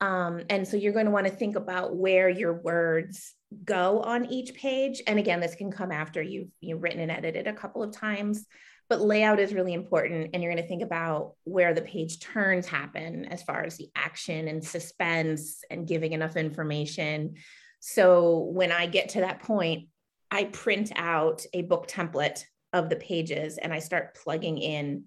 Um, 0.00 0.42
and 0.48 0.66
so 0.66 0.76
you're 0.76 0.92
going 0.92 1.06
to 1.06 1.10
want 1.10 1.26
to 1.26 1.32
think 1.32 1.56
about 1.56 1.96
where 1.96 2.28
your 2.28 2.54
words 2.54 3.34
go 3.64 4.00
on 4.00 4.26
each 4.26 4.54
page. 4.54 5.02
And 5.06 5.18
again, 5.18 5.40
this 5.40 5.54
can 5.54 5.70
come 5.70 5.92
after 5.92 6.22
you've, 6.22 6.48
you've 6.60 6.82
written 6.82 7.00
and 7.00 7.10
edited 7.10 7.46
a 7.46 7.52
couple 7.52 7.82
of 7.82 7.92
times, 7.92 8.46
but 8.88 9.00
layout 9.00 9.40
is 9.40 9.52
really 9.52 9.74
important. 9.74 10.30
And 10.32 10.42
you're 10.42 10.52
going 10.52 10.62
to 10.62 10.68
think 10.68 10.82
about 10.82 11.34
where 11.44 11.74
the 11.74 11.82
page 11.82 12.20
turns 12.20 12.66
happen 12.66 13.26
as 13.26 13.42
far 13.42 13.62
as 13.62 13.76
the 13.76 13.90
action 13.94 14.48
and 14.48 14.64
suspense 14.64 15.62
and 15.70 15.86
giving 15.86 16.12
enough 16.12 16.36
information. 16.36 17.34
So 17.80 18.38
when 18.38 18.72
I 18.72 18.86
get 18.86 19.10
to 19.10 19.20
that 19.20 19.42
point, 19.42 19.88
I 20.30 20.44
print 20.44 20.92
out 20.96 21.44
a 21.52 21.62
book 21.62 21.88
template 21.88 22.44
of 22.72 22.88
the 22.88 22.96
pages 22.96 23.58
and 23.58 23.72
I 23.72 23.78
start 23.78 24.16
plugging 24.22 24.58
in 24.58 25.04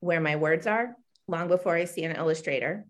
where 0.00 0.20
my 0.20 0.36
words 0.36 0.66
are 0.66 0.96
long 1.28 1.48
before 1.48 1.74
I 1.74 1.84
see 1.84 2.04
an 2.04 2.16
illustrator 2.16 2.86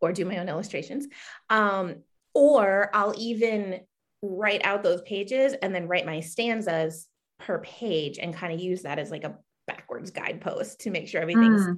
or 0.00 0.12
do 0.12 0.24
my 0.24 0.38
own 0.38 0.48
illustrations. 0.48 1.06
Um, 1.48 2.02
or 2.34 2.90
I'll 2.92 3.14
even 3.16 3.80
write 4.22 4.64
out 4.64 4.82
those 4.82 5.02
pages 5.02 5.54
and 5.54 5.74
then 5.74 5.88
write 5.88 6.06
my 6.06 6.20
stanzas 6.20 7.06
per 7.38 7.58
page 7.60 8.18
and 8.18 8.34
kind 8.34 8.52
of 8.52 8.60
use 8.60 8.82
that 8.82 8.98
as 8.98 9.10
like 9.10 9.24
a 9.24 9.38
backwards 9.66 10.10
guidepost 10.10 10.80
to 10.80 10.90
make 10.90 11.08
sure 11.08 11.20
everything's 11.20 11.66
mm. 11.66 11.76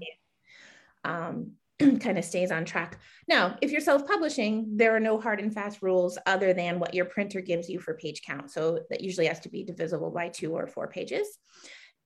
um, 1.04 1.52
kind 2.00 2.18
of 2.18 2.24
stays 2.24 2.50
on 2.50 2.64
track. 2.64 3.00
Now, 3.28 3.56
if 3.60 3.70
you're 3.70 3.80
self-publishing, 3.80 4.76
there 4.76 4.94
are 4.94 5.00
no 5.00 5.20
hard 5.20 5.40
and 5.40 5.52
fast 5.52 5.82
rules 5.82 6.18
other 6.26 6.52
than 6.52 6.78
what 6.78 6.94
your 6.94 7.04
printer 7.04 7.40
gives 7.40 7.68
you 7.68 7.80
for 7.80 7.94
page 7.94 8.22
count. 8.22 8.50
So 8.50 8.80
that 8.90 9.00
usually 9.00 9.26
has 9.26 9.40
to 9.40 9.48
be 9.48 9.64
divisible 9.64 10.10
by 10.10 10.28
two 10.28 10.52
or 10.54 10.66
four 10.66 10.88
pages. 10.88 11.26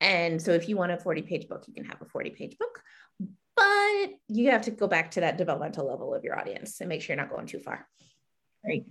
And 0.00 0.40
so 0.40 0.52
if 0.52 0.68
you 0.68 0.76
want 0.76 0.92
a 0.92 0.98
40 0.98 1.22
page 1.22 1.48
book, 1.48 1.64
you 1.66 1.74
can 1.74 1.84
have 1.84 2.00
a 2.00 2.06
40 2.06 2.30
page 2.30 2.56
book, 2.58 2.80
but 3.56 4.10
you 4.28 4.50
have 4.50 4.62
to 4.62 4.70
go 4.70 4.86
back 4.86 5.10
to 5.12 5.20
that 5.20 5.38
developmental 5.38 5.86
level 5.86 6.14
of 6.14 6.24
your 6.24 6.38
audience 6.38 6.80
and 6.80 6.88
make 6.88 7.02
sure 7.02 7.16
you're 7.16 7.22
not 7.22 7.34
going 7.34 7.46
too 7.46 7.58
far. 7.58 7.86
Right. 8.64 8.84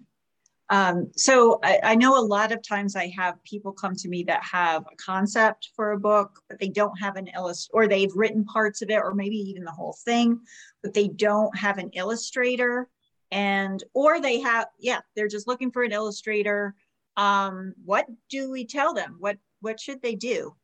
Um, 0.69 1.11
so 1.15 1.59
I, 1.63 1.79
I, 1.81 1.95
know 1.95 2.19
a 2.19 2.25
lot 2.25 2.51
of 2.51 2.61
times 2.61 2.97
I 2.97 3.07
have 3.17 3.41
people 3.45 3.71
come 3.71 3.95
to 3.95 4.09
me 4.09 4.23
that 4.23 4.43
have 4.43 4.83
a 4.83 4.95
concept 4.97 5.69
for 5.75 5.93
a 5.93 5.99
book, 5.99 6.41
but 6.49 6.59
they 6.59 6.67
don't 6.67 6.99
have 6.99 7.15
an 7.15 7.29
illust 7.33 7.69
or 7.73 7.87
they've 7.87 8.13
written 8.13 8.43
parts 8.43 8.81
of 8.81 8.89
it 8.89 8.97
or 9.01 9.13
maybe 9.13 9.37
even 9.37 9.63
the 9.63 9.71
whole 9.71 9.97
thing, 10.03 10.41
but 10.83 10.93
they 10.93 11.07
don't 11.07 11.57
have 11.57 11.77
an 11.77 11.91
illustrator. 11.91 12.89
And 13.31 13.81
or 13.93 14.21
they 14.21 14.39
have 14.41 14.67
yeah 14.79 14.99
they're 15.15 15.27
just 15.27 15.47
looking 15.47 15.71
for 15.71 15.83
an 15.83 15.91
illustrator. 15.93 16.75
Um 17.15 17.73
what 17.85 18.05
do 18.29 18.51
we 18.51 18.65
tell 18.65 18.93
them? 18.93 19.17
What 19.19 19.37
what 19.61 19.79
should 19.79 20.01
they 20.01 20.15
do? 20.15 20.55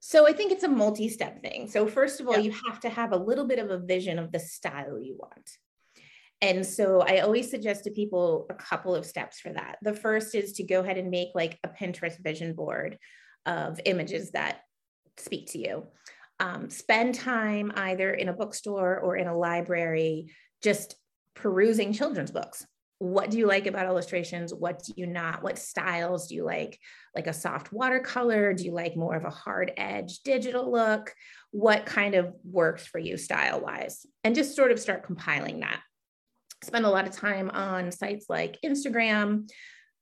So 0.00 0.28
i 0.28 0.32
think 0.32 0.52
it's 0.52 0.64
a 0.64 0.68
multi-step 0.68 1.42
thing. 1.42 1.68
So 1.68 1.88
first 1.88 2.20
of 2.20 2.28
all 2.28 2.38
you 2.38 2.52
have 2.66 2.78
to 2.80 2.88
have 2.88 3.12
a 3.12 3.16
little 3.16 3.46
bit 3.46 3.58
of 3.58 3.70
a 3.70 3.78
vision 3.78 4.18
of 4.18 4.30
the 4.30 4.38
style 4.38 5.00
you 5.00 5.16
want 5.18 5.58
and 6.40 6.64
so 6.64 7.00
I 7.00 7.20
always 7.20 7.50
suggest 7.50 7.84
to 7.84 7.90
people 7.90 8.46
a 8.48 8.54
couple 8.54 8.94
of 8.94 9.04
steps 9.04 9.40
for 9.40 9.52
that. 9.52 9.78
The 9.82 9.94
first 9.94 10.34
is 10.34 10.52
to 10.54 10.62
go 10.62 10.80
ahead 10.80 10.98
and 10.98 11.10
make 11.10 11.28
like 11.34 11.58
a 11.64 11.68
Pinterest 11.68 12.18
vision 12.22 12.54
board 12.54 12.96
of 13.44 13.80
images 13.84 14.30
that 14.32 14.60
speak 15.16 15.50
to 15.52 15.58
you. 15.58 15.86
Um, 16.38 16.70
spend 16.70 17.16
time 17.16 17.72
either 17.74 18.12
in 18.12 18.28
a 18.28 18.32
bookstore 18.32 19.00
or 19.00 19.16
in 19.16 19.26
a 19.26 19.36
library 19.36 20.32
just 20.62 20.94
perusing 21.34 21.92
children's 21.92 22.30
books. 22.30 22.64
What 23.00 23.30
do 23.30 23.38
you 23.38 23.46
like 23.46 23.66
about 23.66 23.86
illustrations? 23.86 24.54
What 24.54 24.82
do 24.84 24.92
you 24.96 25.06
not? 25.06 25.42
What 25.42 25.58
styles 25.58 26.28
do 26.28 26.36
you 26.36 26.44
like? 26.44 26.78
Like 27.14 27.26
a 27.26 27.32
soft 27.32 27.72
watercolor? 27.72 28.52
Do 28.52 28.64
you 28.64 28.72
like 28.72 28.96
more 28.96 29.16
of 29.16 29.24
a 29.24 29.30
hard 29.30 29.72
edge 29.76 30.20
digital 30.20 30.70
look? 30.70 31.12
What 31.50 31.86
kind 31.86 32.14
of 32.14 32.34
works 32.44 32.86
for 32.86 32.98
you 32.98 33.16
style 33.16 33.60
wise? 33.60 34.06
And 34.22 34.34
just 34.34 34.54
sort 34.54 34.72
of 34.72 34.80
start 34.80 35.04
compiling 35.04 35.60
that 35.60 35.80
spend 36.62 36.84
a 36.84 36.90
lot 36.90 37.06
of 37.06 37.12
time 37.12 37.50
on 37.50 37.92
sites 37.92 38.26
like 38.28 38.58
Instagram, 38.64 39.48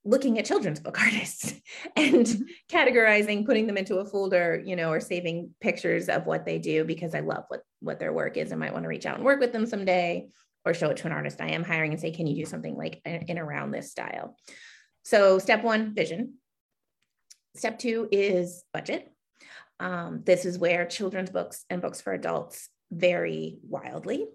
looking 0.04 0.38
at 0.38 0.44
children's 0.44 0.80
book 0.80 1.00
artists 1.02 1.52
and 1.96 2.26
mm-hmm. 2.26 2.42
categorizing, 2.70 3.44
putting 3.44 3.66
them 3.66 3.76
into 3.76 3.98
a 3.98 4.04
folder, 4.04 4.62
you 4.64 4.76
know, 4.76 4.90
or 4.90 5.00
saving 5.00 5.54
pictures 5.60 6.08
of 6.08 6.26
what 6.26 6.44
they 6.44 6.58
do 6.58 6.84
because 6.84 7.14
I 7.14 7.20
love 7.20 7.44
what 7.48 7.62
what 7.80 7.98
their 7.98 8.12
work 8.12 8.36
is. 8.36 8.52
I 8.52 8.56
might 8.56 8.72
want 8.72 8.84
to 8.84 8.88
reach 8.88 9.06
out 9.06 9.16
and 9.16 9.24
work 9.24 9.40
with 9.40 9.52
them 9.52 9.66
someday 9.66 10.28
or 10.64 10.74
show 10.74 10.90
it 10.90 10.96
to 10.98 11.06
an 11.06 11.12
artist 11.12 11.40
I 11.40 11.50
am 11.50 11.64
hiring 11.64 11.92
and 11.92 12.00
say, 12.00 12.10
can 12.10 12.26
you 12.26 12.36
do 12.36 12.44
something 12.44 12.76
like 12.76 13.00
in 13.04 13.38
around 13.38 13.70
this 13.70 13.90
style? 13.90 14.36
So 15.04 15.38
step 15.38 15.62
one, 15.62 15.94
vision. 15.94 16.34
Step 17.54 17.78
two 17.78 18.08
is 18.10 18.64
budget. 18.72 19.10
Um, 19.78 20.22
this 20.24 20.44
is 20.44 20.58
where 20.58 20.86
children's 20.86 21.30
books 21.30 21.64
and 21.70 21.80
books 21.80 22.00
for 22.00 22.12
adults 22.12 22.68
vary 22.90 23.58
wildly 23.68 24.26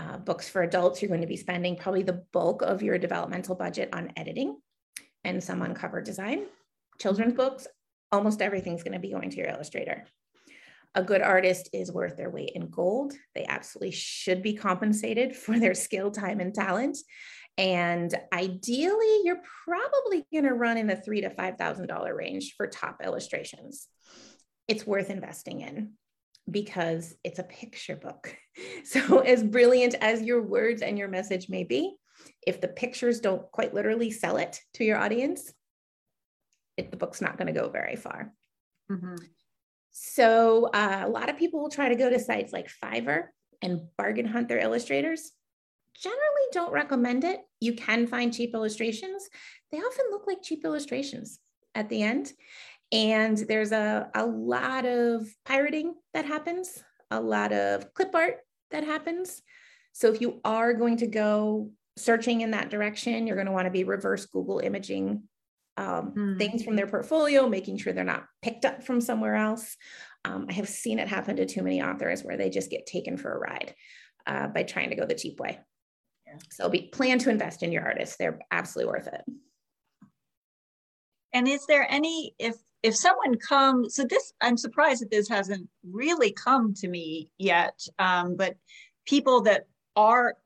uh, 0.00 0.16
books 0.16 0.48
for 0.48 0.62
adults, 0.62 1.02
you're 1.02 1.08
going 1.10 1.20
to 1.20 1.26
be 1.26 1.36
spending 1.36 1.76
probably 1.76 2.02
the 2.02 2.24
bulk 2.32 2.62
of 2.62 2.82
your 2.82 2.96
developmental 2.96 3.54
budget 3.54 3.90
on 3.92 4.12
editing 4.16 4.56
and 5.24 5.42
some 5.42 5.60
on 5.60 5.74
cover 5.74 6.00
design. 6.00 6.46
Children's 6.98 7.34
books, 7.34 7.66
almost 8.10 8.40
everything's 8.40 8.82
going 8.82 8.94
to 8.94 8.98
be 8.98 9.10
going 9.10 9.30
to 9.30 9.36
your 9.36 9.48
illustrator. 9.48 10.06
A 10.94 11.02
good 11.02 11.20
artist 11.20 11.68
is 11.72 11.92
worth 11.92 12.16
their 12.16 12.30
weight 12.30 12.52
in 12.54 12.70
gold. 12.70 13.12
They 13.34 13.44
absolutely 13.44 13.92
should 13.92 14.42
be 14.42 14.54
compensated 14.54 15.36
for 15.44 15.58
their 15.58 15.74
skill, 15.74 16.10
time, 16.10 16.40
and 16.40 16.54
talent. 16.54 16.96
And 17.58 18.14
ideally, 18.32 19.20
you're 19.24 19.42
probably 19.64 20.24
going 20.32 20.44
to 20.44 20.54
run 20.54 20.78
in 20.78 20.86
the 20.86 20.96
three 20.96 21.20
to 21.20 21.30
five 21.30 21.58
thousand 21.58 21.88
dollar 21.88 22.16
range 22.16 22.54
for 22.56 22.66
top 22.66 23.02
illustrations. 23.04 23.86
It's 24.66 24.86
worth 24.86 25.10
investing 25.10 25.60
in 25.60 25.92
because 26.50 27.14
it's 27.24 27.38
a 27.38 27.44
picture 27.44 27.96
book. 27.96 28.36
So, 28.84 29.20
as 29.20 29.42
brilliant 29.42 29.94
as 30.02 30.20
your 30.20 30.42
words 30.42 30.82
and 30.82 30.98
your 30.98 31.08
message 31.08 31.48
may 31.48 31.64
be, 31.64 31.94
if 32.46 32.60
the 32.60 32.68
pictures 32.68 33.20
don't 33.20 33.50
quite 33.52 33.72
literally 33.72 34.10
sell 34.10 34.36
it 34.36 34.60
to 34.74 34.84
your 34.84 34.98
audience, 34.98 35.50
it, 36.76 36.90
the 36.90 36.98
book's 36.98 37.22
not 37.22 37.38
going 37.38 37.46
to 37.46 37.58
go 37.58 37.70
very 37.70 37.96
far. 37.96 38.34
Mm-hmm. 38.90 39.14
So, 39.92 40.66
uh, 40.74 41.04
a 41.06 41.08
lot 41.08 41.30
of 41.30 41.38
people 41.38 41.60
will 41.60 41.70
try 41.70 41.88
to 41.88 41.94
go 41.94 42.10
to 42.10 42.18
sites 42.18 42.52
like 42.52 42.70
Fiverr 42.84 43.28
and 43.62 43.82
bargain 43.96 44.26
hunt 44.26 44.48
their 44.48 44.58
illustrators. 44.58 45.32
Generally, 45.94 46.46
don't 46.52 46.72
recommend 46.72 47.24
it. 47.24 47.40
You 47.60 47.74
can 47.74 48.06
find 48.06 48.34
cheap 48.34 48.54
illustrations. 48.54 49.28
They 49.70 49.78
often 49.78 50.06
look 50.10 50.26
like 50.26 50.42
cheap 50.42 50.64
illustrations 50.64 51.38
at 51.74 51.88
the 51.88 52.02
end. 52.02 52.32
And 52.92 53.38
there's 53.38 53.72
a, 53.72 54.10
a 54.14 54.26
lot 54.26 54.84
of 54.84 55.28
pirating 55.44 55.94
that 56.12 56.24
happens, 56.24 56.82
a 57.10 57.20
lot 57.20 57.52
of 57.52 57.92
clip 57.94 58.14
art 58.14 58.38
that 58.70 58.84
happens. 58.84 59.42
So 59.92 60.12
if 60.12 60.20
you 60.20 60.40
are 60.44 60.74
going 60.74 60.96
to 60.98 61.06
go 61.06 61.70
searching 61.96 62.40
in 62.40 62.52
that 62.52 62.70
direction, 62.70 63.26
you're 63.26 63.36
going 63.36 63.46
to 63.46 63.52
want 63.52 63.66
to 63.66 63.70
be 63.70 63.84
reverse 63.84 64.26
Google 64.26 64.58
imaging 64.58 65.22
um, 65.76 66.12
mm. 66.16 66.38
things 66.38 66.64
from 66.64 66.76
their 66.76 66.86
portfolio, 66.86 67.48
making 67.48 67.78
sure 67.78 67.92
they're 67.92 68.04
not 68.04 68.26
picked 68.42 68.64
up 68.64 68.82
from 68.82 69.00
somewhere 69.00 69.36
else. 69.36 69.76
Um, 70.24 70.46
I 70.48 70.52
have 70.54 70.68
seen 70.68 70.98
it 70.98 71.08
happen 71.08 71.36
to 71.36 71.46
too 71.46 71.62
many 71.62 71.82
authors 71.82 72.22
where 72.22 72.36
they 72.36 72.50
just 72.50 72.70
get 72.70 72.86
taken 72.86 73.16
for 73.16 73.32
a 73.32 73.38
ride 73.38 73.74
uh, 74.26 74.48
by 74.48 74.62
trying 74.62 74.90
to 74.90 74.96
go 74.96 75.06
the 75.06 75.14
cheap 75.14 75.40
way. 75.40 75.58
Yeah. 76.26 76.38
So 76.50 76.68
be 76.68 76.88
plan 76.92 77.18
to 77.20 77.30
invest 77.30 77.62
in 77.62 77.72
your 77.72 77.82
artists; 77.82 78.16
they're 78.16 78.40
absolutely 78.50 78.92
worth 78.92 79.06
it. 79.06 79.22
And 81.32 81.48
is 81.48 81.64
there 81.66 81.86
any 81.88 82.34
if 82.38 82.56
if 82.82 82.96
someone 82.96 83.36
comes, 83.36 83.94
so 83.94 84.04
this, 84.04 84.32
I'm 84.40 84.56
surprised 84.56 85.02
that 85.02 85.10
this 85.10 85.28
hasn't 85.28 85.68
really 85.88 86.32
come 86.32 86.74
to 86.74 86.88
me 86.88 87.30
yet, 87.38 87.78
um, 87.98 88.36
but 88.36 88.56
people 89.06 89.42
that 89.42 89.66
are, 89.96 90.36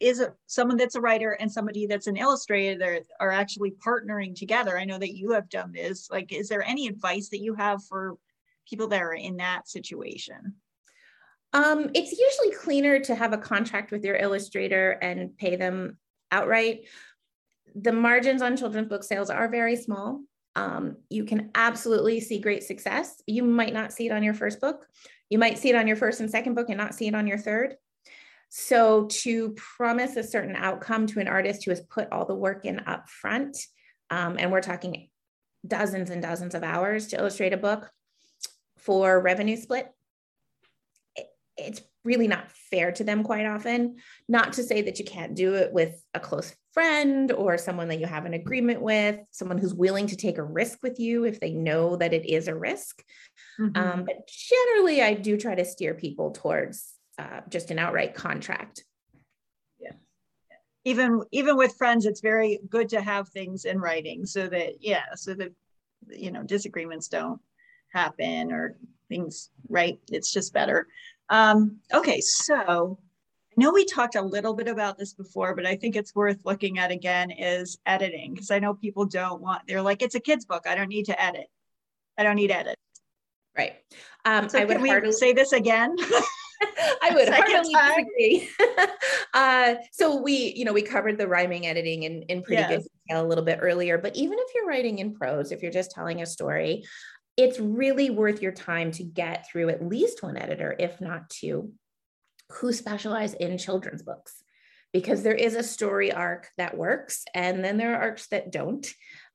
is 0.00 0.20
a, 0.20 0.32
someone 0.46 0.78
that's 0.78 0.94
a 0.94 1.00
writer 1.00 1.32
and 1.32 1.52
somebody 1.52 1.86
that's 1.86 2.06
an 2.06 2.16
illustrator 2.16 3.00
are 3.20 3.30
actually 3.30 3.72
partnering 3.86 4.34
together. 4.34 4.78
I 4.78 4.84
know 4.84 4.98
that 4.98 5.16
you 5.16 5.32
have 5.32 5.48
done 5.48 5.72
this. 5.72 6.10
Like, 6.10 6.32
is 6.32 6.48
there 6.48 6.62
any 6.62 6.88
advice 6.88 7.28
that 7.28 7.42
you 7.42 7.54
have 7.54 7.84
for 7.84 8.16
people 8.68 8.88
that 8.88 9.02
are 9.02 9.12
in 9.12 9.36
that 9.36 9.68
situation? 9.68 10.54
Um, 11.52 11.90
it's 11.94 12.12
usually 12.12 12.56
cleaner 12.56 13.00
to 13.00 13.14
have 13.14 13.34
a 13.34 13.38
contract 13.38 13.92
with 13.92 14.04
your 14.04 14.16
illustrator 14.16 14.92
and 15.02 15.36
pay 15.36 15.56
them 15.56 15.98
outright. 16.30 16.88
The 17.74 17.92
margins 17.92 18.40
on 18.40 18.56
children's 18.56 18.88
book 18.88 19.04
sales 19.04 19.28
are 19.28 19.48
very 19.48 19.76
small 19.76 20.22
um, 20.54 20.96
you 21.08 21.24
can 21.24 21.50
absolutely 21.54 22.20
see 22.20 22.38
great 22.38 22.62
success. 22.62 23.22
You 23.26 23.42
might 23.42 23.72
not 23.72 23.92
see 23.92 24.06
it 24.06 24.12
on 24.12 24.22
your 24.22 24.34
first 24.34 24.60
book. 24.60 24.86
You 25.30 25.38
might 25.38 25.58
see 25.58 25.70
it 25.70 25.76
on 25.76 25.86
your 25.86 25.96
first 25.96 26.20
and 26.20 26.30
second 26.30 26.54
book 26.54 26.68
and 26.68 26.78
not 26.78 26.94
see 26.94 27.06
it 27.06 27.14
on 27.14 27.26
your 27.26 27.38
third. 27.38 27.76
So 28.50 29.06
to 29.06 29.52
promise 29.52 30.16
a 30.16 30.22
certain 30.22 30.54
outcome 30.56 31.06
to 31.08 31.20
an 31.20 31.28
artist 31.28 31.64
who 31.64 31.70
has 31.70 31.80
put 31.80 32.12
all 32.12 32.26
the 32.26 32.34
work 32.34 32.66
in 32.66 32.80
up 32.86 33.08
front, 33.08 33.56
um, 34.10 34.36
and 34.38 34.52
we're 34.52 34.60
talking 34.60 35.08
dozens 35.66 36.10
and 36.10 36.20
dozens 36.20 36.54
of 36.54 36.62
hours 36.62 37.06
to 37.08 37.16
illustrate 37.16 37.54
a 37.54 37.56
book 37.56 37.90
for 38.76 39.20
revenue 39.22 39.56
split, 39.56 39.90
it's 41.56 41.82
really 42.04 42.26
not 42.26 42.50
fair 42.50 42.92
to 42.92 43.04
them 43.04 43.22
quite 43.22 43.46
often. 43.46 43.96
Not 44.28 44.54
to 44.54 44.62
say 44.62 44.82
that 44.82 44.98
you 44.98 45.04
can't 45.04 45.34
do 45.34 45.54
it 45.54 45.72
with 45.72 46.02
a 46.14 46.20
close 46.20 46.54
friend 46.72 47.30
or 47.32 47.58
someone 47.58 47.88
that 47.88 48.00
you 48.00 48.06
have 48.06 48.24
an 48.24 48.34
agreement 48.34 48.80
with, 48.80 49.20
someone 49.30 49.58
who's 49.58 49.74
willing 49.74 50.06
to 50.08 50.16
take 50.16 50.38
a 50.38 50.42
risk 50.42 50.82
with 50.82 50.98
you 50.98 51.24
if 51.24 51.38
they 51.38 51.52
know 51.52 51.96
that 51.96 52.12
it 52.12 52.26
is 52.26 52.48
a 52.48 52.54
risk. 52.54 53.04
Mm-hmm. 53.60 53.76
Um, 53.76 54.04
but 54.04 54.26
generally, 54.26 55.02
I 55.02 55.14
do 55.14 55.36
try 55.36 55.54
to 55.54 55.64
steer 55.64 55.94
people 55.94 56.30
towards 56.32 56.94
uh, 57.18 57.40
just 57.48 57.70
an 57.70 57.78
outright 57.78 58.14
contract. 58.14 58.84
Yeah. 59.78 59.92
Even 60.84 61.22
even 61.30 61.56
with 61.56 61.76
friends, 61.76 62.06
it's 62.06 62.20
very 62.20 62.58
good 62.68 62.88
to 62.90 63.02
have 63.02 63.28
things 63.28 63.64
in 63.64 63.78
writing 63.78 64.24
so 64.24 64.48
that 64.48 64.74
yeah, 64.80 65.04
so 65.14 65.34
that 65.34 65.52
you 66.08 66.30
know 66.30 66.42
disagreements 66.42 67.08
don't 67.08 67.40
happen 67.92 68.50
or 68.50 68.76
things 69.08 69.50
right. 69.68 69.98
It's 70.10 70.32
just 70.32 70.54
better. 70.54 70.88
Um, 71.28 71.78
okay, 71.92 72.20
so 72.20 72.98
I 73.50 73.54
know 73.56 73.70
we 73.72 73.84
talked 73.84 74.14
a 74.14 74.22
little 74.22 74.54
bit 74.54 74.68
about 74.68 74.98
this 74.98 75.14
before, 75.14 75.54
but 75.54 75.66
I 75.66 75.76
think 75.76 75.96
it's 75.96 76.14
worth 76.14 76.38
looking 76.44 76.78
at 76.78 76.90
again 76.90 77.30
is 77.30 77.78
editing 77.86 78.34
because 78.34 78.50
I 78.50 78.58
know 78.58 78.74
people 78.74 79.04
don't 79.04 79.40
want, 79.40 79.62
they're 79.66 79.82
like, 79.82 80.02
it's 80.02 80.14
a 80.14 80.20
kid's 80.20 80.44
book. 80.44 80.66
I 80.66 80.74
don't 80.74 80.88
need 80.88 81.06
to 81.06 81.22
edit. 81.22 81.46
I 82.18 82.22
don't 82.22 82.36
need 82.36 82.50
edit. 82.50 82.76
Right. 83.56 83.74
Um, 84.24 84.48
so 84.48 84.58
I 84.58 84.64
would 84.64 84.78
hardly 84.78 85.12
say 85.12 85.32
this 85.32 85.52
again. 85.52 85.96
I 87.02 87.10
would 87.14 87.28
hardly 87.28 87.74
disagree. 87.74 88.48
uh, 89.34 89.74
so 89.90 90.16
we, 90.16 90.52
you 90.54 90.64
know, 90.64 90.72
we 90.72 90.82
covered 90.82 91.18
the 91.18 91.26
rhyming 91.26 91.66
editing 91.66 92.04
in, 92.04 92.22
in 92.22 92.42
pretty 92.42 92.62
yes. 92.62 92.70
good 92.70 92.88
detail 93.08 93.24
a 93.24 93.28
little 93.28 93.44
bit 93.44 93.58
earlier, 93.60 93.98
but 93.98 94.16
even 94.16 94.38
if 94.38 94.48
you're 94.54 94.66
writing 94.66 94.98
in 94.98 95.14
prose, 95.14 95.52
if 95.52 95.62
you're 95.62 95.72
just 95.72 95.90
telling 95.90 96.22
a 96.22 96.26
story, 96.26 96.84
it's 97.36 97.58
really 97.58 98.10
worth 98.10 98.42
your 98.42 98.52
time 98.52 98.90
to 98.92 99.04
get 99.04 99.46
through 99.50 99.70
at 99.70 99.86
least 99.86 100.22
one 100.22 100.36
editor, 100.36 100.74
if 100.78 101.00
not 101.00 101.30
two, 101.30 101.72
who 102.50 102.72
specialize 102.72 103.34
in 103.34 103.58
children's 103.58 104.02
books 104.02 104.42
because 104.92 105.22
there 105.22 105.34
is 105.34 105.54
a 105.54 105.62
story 105.62 106.12
arc 106.12 106.50
that 106.58 106.76
works 106.76 107.24
and 107.34 107.64
then 107.64 107.78
there 107.78 107.94
are 107.94 108.02
arcs 108.02 108.28
that 108.28 108.52
don't. 108.52 108.86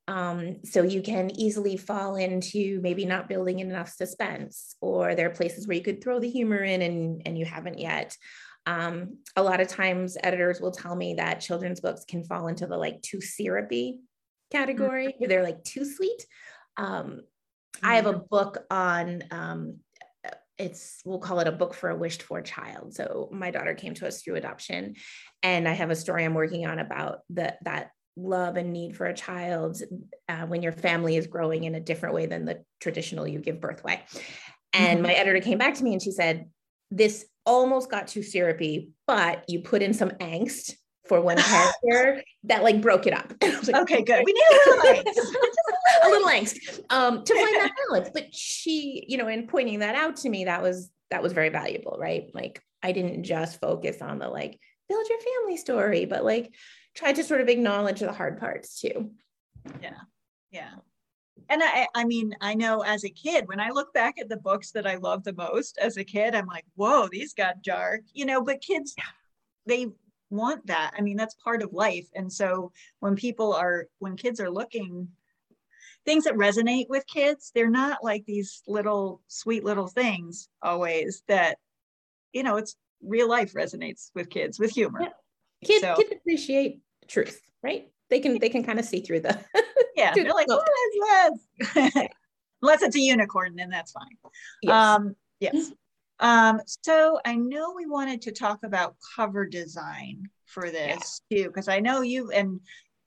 Um, 0.08 0.58
so 0.64 0.84
you 0.84 1.02
can 1.02 1.32
easily 1.38 1.76
fall 1.76 2.16
into 2.16 2.80
maybe 2.82 3.06
not 3.06 3.28
building 3.28 3.60
enough 3.60 3.90
suspense, 3.90 4.76
or 4.80 5.16
there 5.16 5.28
are 5.28 5.34
places 5.34 5.68
where 5.68 5.76
you 5.76 5.84
could 5.84 6.02
throw 6.02 6.20
the 6.20 6.30
humor 6.30 6.64
in 6.64 6.82
and, 6.82 7.24
and 7.26 7.38
you 7.38 7.44
haven't 7.44 7.80
yet. 7.80 8.16
Um, 8.66 9.18
a 9.36 9.44
lot 9.44 9.60
of 9.60 9.68
times 9.68 10.16
editors 10.24 10.62
will 10.62 10.72
tell 10.72 10.96
me 10.96 11.16
that 11.16 11.42
children's 11.42 11.82
books 11.82 12.06
can 12.06 12.24
fall 12.24 12.48
into 12.48 12.68
the 12.68 12.78
like 12.78 13.02
too 13.02 13.20
syrupy 13.20 14.00
category, 14.50 15.08
mm-hmm. 15.08 15.28
they're 15.28 15.44
like 15.44 15.64
too 15.64 15.84
sweet. 15.84 16.26
Um. 16.78 17.22
I 17.84 17.96
have 17.96 18.06
a 18.06 18.14
book 18.14 18.66
on 18.70 19.24
um, 19.32 19.78
it's 20.58 21.02
we'll 21.06 21.20
call 21.20 21.40
it 21.40 21.48
a 21.48 21.52
book 21.52 21.74
for 21.74 21.90
a 21.90 21.96
wished 21.96 22.24
for 22.24 22.42
child. 22.42 22.96
So 22.96 23.30
my 23.32 23.52
daughter 23.52 23.76
came 23.76 23.94
to 23.96 24.08
us 24.08 24.22
through 24.22 24.36
adoption 24.36 24.96
and 25.44 25.68
i 25.68 25.74
have 25.74 25.92
a 25.92 25.96
story 25.96 26.26
i'm 26.26 26.34
working 26.34 26.66
on 26.66 26.80
about 26.80 27.20
the, 27.30 27.56
that 27.64 27.92
love 28.16 28.58
and 28.58 28.74
need 28.74 28.98
for 28.98 29.06
a 29.06 29.14
child 29.14 29.78
uh, 30.28 30.46
when 30.48 30.64
your 30.64 30.72
family 30.72 31.16
is 31.16 31.28
growing 31.28 31.64
in 31.64 31.76
a 31.76 31.80
different 31.80 32.16
way 32.16 32.26
than 32.26 32.46
the 32.46 32.64
traditional 32.82 33.28
you 33.28 33.40
give 33.40 33.62
birth 33.62 33.84
way. 33.84 34.02
And 34.74 34.98
mm-hmm. 34.98 35.04
my 35.04 35.14
editor 35.14 35.40
came 35.40 35.60
back 35.60 35.76
to 35.76 35.84
me 35.84 35.94
and 35.94 36.02
she 36.02 36.12
said 36.12 36.50
this 36.90 37.26
almost 37.46 37.92
got 37.92 38.08
too 38.08 38.24
syrupy 38.24 38.92
but 39.06 39.44
you 39.48 39.62
put 39.62 39.82
in 39.82 39.94
some 39.94 40.10
angst 40.10 40.74
for 41.08 41.22
one 41.22 41.38
character 41.38 42.24
that 42.44 42.64
like 42.64 42.82
broke 42.82 43.08
it 43.08 43.14
up. 43.14 43.34
Like, 43.68 43.82
okay, 43.82 44.02
good. 44.02 44.24
We 44.24 44.34
need 44.34 44.44
a 44.66 44.70
little 44.70 45.04
angst. 45.04 46.04
a 46.04 46.10
little 46.10 46.28
angst 46.28 46.80
um, 46.90 47.24
to 47.24 47.34
find 47.34 47.56
that 47.56 47.72
balance. 47.90 48.10
But 48.14 48.34
she, 48.34 49.04
you 49.08 49.18
know, 49.18 49.28
in 49.28 49.48
pointing 49.48 49.80
that 49.80 49.96
out 49.96 50.16
to 50.18 50.30
me, 50.30 50.46
that 50.46 50.62
was 50.62 50.90
that 51.12 51.22
was 51.22 51.34
very 51.34 51.50
valuable, 51.50 51.98
right? 52.00 52.30
Like 52.34 52.62
I 52.82 52.92
didn't 52.92 53.24
just 53.24 53.60
focus 53.60 54.02
on 54.02 54.20
the 54.20 54.30
like 54.30 54.60
build 54.88 55.08
your 55.10 55.20
family 55.20 55.58
story, 55.58 56.06
but 56.06 56.24
like 56.24 56.54
try 56.96 57.14
to 57.14 57.24
sort 57.24 57.42
of 57.42 57.50
acknowledge 57.50 58.00
the 58.00 58.12
hard 58.12 58.40
parts 58.40 58.80
too. 58.80 59.12
Yeah, 59.82 59.98
yeah. 60.52 60.76
And 61.50 61.62
I, 61.64 61.88
I 61.96 62.04
mean, 62.04 62.36
I 62.42 62.56
know 62.56 62.82
as 62.82 63.06
a 63.06 63.10
kid, 63.10 63.48
when 63.48 63.60
I 63.60 63.70
look 63.70 63.94
back 63.94 64.20
at 64.20 64.30
the 64.30 64.38
books 64.38 64.72
that 64.72 64.88
I 64.88 64.96
love 64.96 65.24
the 65.24 65.34
most 65.34 65.78
as 65.78 65.98
a 65.98 66.04
kid, 66.04 66.36
I'm 66.36 66.48
like, 66.48 66.66
whoa, 66.76 67.08
these 67.10 67.34
got 67.34 67.62
dark, 67.64 68.02
you 68.14 68.26
know. 68.26 68.44
But 68.44 68.62
kids, 68.62 68.96
they 69.66 69.88
want 70.30 70.66
that. 70.68 70.92
I 70.98 71.02
mean, 71.02 71.18
that's 71.18 71.36
part 71.36 71.62
of 71.62 71.74
life. 71.74 72.08
And 72.16 72.32
so 72.32 72.72
when 73.00 73.16
people 73.16 73.54
are, 73.54 73.88
when 74.00 74.16
kids 74.16 74.40
are 74.40 74.50
looking, 74.50 75.08
things 76.06 76.24
that 76.24 76.36
resonate 76.36 76.90
with 76.90 77.06
kids, 77.08 77.52
they're 77.54 77.70
not 77.70 78.04
like 78.04 78.26
these 78.26 78.64
little 78.68 79.22
sweet 79.28 79.64
little 79.64 79.88
things 79.88 80.50
always 80.62 81.24
that, 81.28 81.58
you 82.34 82.44
know, 82.44 82.58
it's 82.58 82.76
real 83.04 83.30
life 83.30 83.54
resonates 83.54 84.10
with 84.16 84.30
kids 84.30 84.60
with 84.60 84.72
humor. 84.72 85.02
Yeah. 85.02 85.10
Kids, 85.64 85.82
so, 85.82 85.96
kids 85.96 86.12
appreciate 86.12 86.82
truth, 87.08 87.42
right? 87.64 87.90
They 88.10 88.20
can 88.20 88.40
they 88.40 88.50
can 88.50 88.64
kind 88.64 88.80
of 88.80 88.86
see 88.86 89.02
through 89.02 89.22
the 89.22 89.40
yeah. 89.96 90.14
they're 90.14 90.32
like, 90.34 90.48
what 90.48 90.68
is 90.70 91.42
this? 91.74 92.08
Unless 92.62 92.84
it's 92.84 92.96
a 92.96 93.00
unicorn, 93.00 93.56
then 93.56 93.70
that's 93.70 93.92
fine. 93.92 94.18
Yes. 94.62 94.74
Um, 94.74 95.16
yes. 95.40 95.72
Um, 96.20 96.62
so 96.66 97.20
I 97.26 97.36
know 97.36 97.74
we 97.76 97.86
wanted 97.86 98.22
to 98.24 98.32
talk 98.32 98.60
about 98.64 98.96
cover 99.16 99.46
design 99.46 100.24
for 100.46 100.72
this 100.72 101.22
yeah. 101.30 101.44
too, 101.44 101.48
because 101.50 101.68
I 101.68 101.80
know 101.80 102.02
you 102.02 102.32
and 102.32 102.60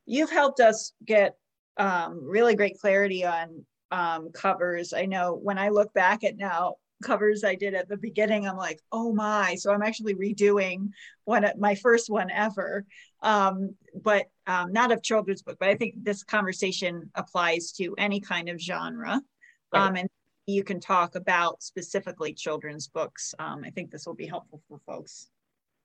you've 0.06 0.30
helped 0.30 0.60
us 0.60 0.92
get 1.04 1.36
um, 1.76 2.20
really 2.22 2.54
great 2.54 2.78
clarity 2.78 3.24
on 3.24 3.64
um, 3.90 4.30
covers. 4.32 4.92
I 4.92 5.06
know 5.06 5.34
when 5.34 5.58
I 5.58 5.70
look 5.70 5.92
back 5.92 6.22
at 6.24 6.36
now 6.36 6.76
covers 7.02 7.44
I 7.44 7.54
did 7.54 7.74
at 7.74 7.88
the 7.88 7.96
beginning, 7.96 8.46
I'm 8.46 8.56
like, 8.56 8.78
oh 8.92 9.12
my! 9.12 9.54
So 9.54 9.72
I'm 9.72 9.82
actually 9.82 10.14
redoing 10.14 10.90
one 11.24 11.44
at 11.44 11.58
my 11.58 11.74
first 11.74 12.10
one 12.10 12.30
ever, 12.30 12.84
um, 13.22 13.74
but 13.94 14.26
um, 14.46 14.72
not 14.72 14.92
of 14.92 15.02
children's 15.02 15.42
book. 15.42 15.56
But 15.58 15.70
I 15.70 15.74
think 15.74 15.94
this 16.02 16.22
conversation 16.22 17.10
applies 17.14 17.72
to 17.72 17.94
any 17.98 18.20
kind 18.20 18.48
of 18.48 18.60
genre. 18.60 19.20
Right. 19.72 19.80
Um, 19.82 19.96
and 19.96 20.08
you 20.46 20.64
can 20.64 20.80
talk 20.80 21.14
about 21.14 21.62
specifically 21.62 22.32
children's 22.32 22.88
books. 22.88 23.34
Um, 23.38 23.62
I 23.64 23.70
think 23.70 23.90
this 23.90 24.06
will 24.06 24.14
be 24.14 24.26
helpful 24.26 24.62
for 24.68 24.80
folks. 24.86 25.28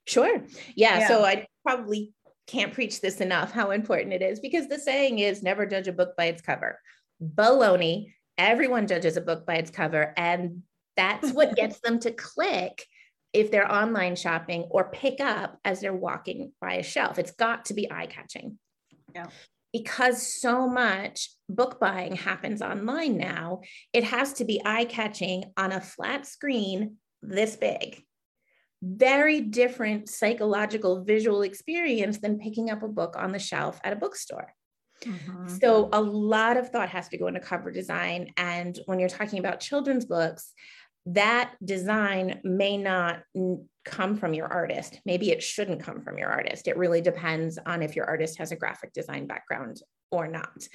Sure. 0.05 0.43
Yeah, 0.75 0.99
yeah. 0.99 1.07
So 1.07 1.23
I 1.23 1.47
probably 1.63 2.13
can't 2.47 2.73
preach 2.73 3.01
this 3.01 3.21
enough 3.21 3.51
how 3.51 3.71
important 3.71 4.13
it 4.13 4.21
is 4.21 4.39
because 4.39 4.67
the 4.67 4.79
saying 4.79 5.19
is 5.19 5.41
never 5.41 5.65
judge 5.65 5.87
a 5.87 5.93
book 5.93 6.15
by 6.15 6.25
its 6.25 6.41
cover. 6.41 6.79
Baloney. 7.21 8.13
Everyone 8.37 8.87
judges 8.87 9.17
a 9.17 9.21
book 9.21 9.45
by 9.45 9.55
its 9.55 9.71
cover. 9.71 10.13
And 10.17 10.63
that's 10.95 11.31
what 11.31 11.55
gets 11.55 11.79
them 11.79 11.99
to 11.99 12.11
click 12.11 12.85
if 13.33 13.51
they're 13.51 13.71
online 13.71 14.15
shopping 14.15 14.63
or 14.69 14.91
pick 14.91 15.19
up 15.19 15.57
as 15.65 15.81
they're 15.81 15.93
walking 15.93 16.51
by 16.61 16.75
a 16.75 16.83
shelf. 16.83 17.17
It's 17.17 17.31
got 17.31 17.65
to 17.65 17.73
be 17.73 17.91
eye 17.91 18.07
catching. 18.07 18.59
Yeah 19.13 19.27
because 19.75 20.25
so 20.25 20.69
much 20.69 21.31
book 21.49 21.81
buying 21.81 22.15
happens 22.15 22.61
online 22.61 23.17
now, 23.17 23.59
it 23.91 24.05
has 24.05 24.31
to 24.31 24.45
be 24.45 24.61
eye 24.63 24.85
catching 24.85 25.43
on 25.57 25.73
a 25.73 25.81
flat 25.81 26.25
screen 26.25 26.95
this 27.21 27.57
big. 27.57 28.01
Very 28.81 29.41
different 29.41 30.07
psychological 30.07 31.03
visual 31.03 31.41
experience 31.41 32.19
than 32.19 32.39
picking 32.39 32.69
up 32.69 32.83
a 32.83 32.88
book 32.88 33.15
on 33.17 33.33
the 33.33 33.39
shelf 33.39 33.81
at 33.83 33.91
a 33.91 33.97
bookstore. 33.97 34.53
Mm-hmm. 35.03 35.49
So, 35.57 35.89
a 35.91 35.99
lot 35.99 36.55
of 36.55 36.69
thought 36.69 36.88
has 36.88 37.09
to 37.09 37.17
go 37.17 37.27
into 37.27 37.41
cover 37.41 37.69
design. 37.69 38.31
And 38.38 38.79
when 38.85 38.97
you're 38.99 39.09
talking 39.09 39.39
about 39.39 39.59
children's 39.59 40.05
books, 40.05 40.53
that 41.07 41.53
design 41.63 42.41
may 42.43 42.77
not 42.77 43.21
come 43.85 44.17
from 44.17 44.33
your 44.33 44.47
artist. 44.47 44.99
Maybe 45.05 45.31
it 45.31 45.43
shouldn't 45.43 45.83
come 45.83 46.01
from 46.01 46.17
your 46.17 46.29
artist. 46.29 46.67
It 46.67 46.77
really 46.77 47.01
depends 47.01 47.59
on 47.65 47.83
if 47.83 47.95
your 47.95 48.05
artist 48.05 48.39
has 48.39 48.51
a 48.51 48.55
graphic 48.55 48.93
design 48.93 49.27
background 49.27 49.81
or 50.11 50.27
not, 50.27 50.67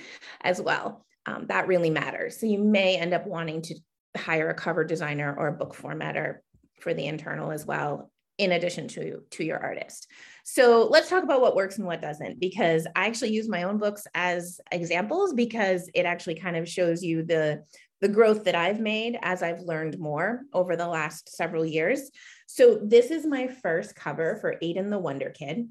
as 0.42 0.60
well. 0.60 1.04
Um, 1.26 1.46
that 1.48 1.66
really 1.66 1.90
matters. 1.90 2.38
So 2.38 2.46
you 2.46 2.58
may 2.58 2.96
end 2.96 3.12
up 3.12 3.26
wanting 3.26 3.62
to 3.62 3.74
hire 4.16 4.50
a 4.50 4.54
cover 4.54 4.84
designer 4.84 5.34
or 5.36 5.48
a 5.48 5.52
book 5.52 5.74
formatter 5.74 6.36
for 6.80 6.94
the 6.94 7.06
internal 7.06 7.50
as 7.50 7.66
well, 7.66 8.10
in 8.38 8.52
addition 8.52 8.88
to, 8.88 9.20
to 9.30 9.44
your 9.44 9.58
artist. 9.58 10.06
So 10.44 10.88
let's 10.90 11.08
talk 11.08 11.24
about 11.24 11.40
what 11.40 11.56
works 11.56 11.78
and 11.78 11.86
what 11.86 12.00
doesn't, 12.00 12.40
because 12.40 12.86
I 12.96 13.06
actually 13.06 13.32
use 13.32 13.48
my 13.48 13.64
own 13.64 13.78
books 13.78 14.06
as 14.14 14.60
examples 14.72 15.34
because 15.34 15.90
it 15.94 16.06
actually 16.06 16.36
kind 16.36 16.56
of 16.56 16.68
shows 16.68 17.02
you 17.02 17.22
the 17.22 17.64
the 18.00 18.08
growth 18.08 18.44
that 18.44 18.54
I've 18.54 18.80
made 18.80 19.18
as 19.22 19.42
I've 19.42 19.60
learned 19.60 19.98
more 19.98 20.42
over 20.52 20.76
the 20.76 20.88
last 20.88 21.34
several 21.34 21.64
years. 21.64 22.10
So, 22.46 22.78
this 22.82 23.10
is 23.10 23.26
my 23.26 23.46
first 23.46 23.94
cover 23.94 24.36
for 24.36 24.56
Aiden 24.62 24.90
the 24.90 24.98
Wonder 24.98 25.30
Kid. 25.30 25.68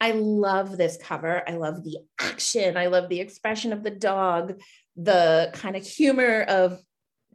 I 0.00 0.12
love 0.12 0.76
this 0.76 0.98
cover. 1.02 1.42
I 1.48 1.52
love 1.52 1.82
the 1.82 1.98
action. 2.20 2.76
I 2.76 2.86
love 2.86 3.08
the 3.08 3.20
expression 3.20 3.72
of 3.72 3.82
the 3.82 3.90
dog, 3.90 4.60
the 4.96 5.50
kind 5.54 5.76
of 5.76 5.86
humor 5.86 6.42
of 6.42 6.80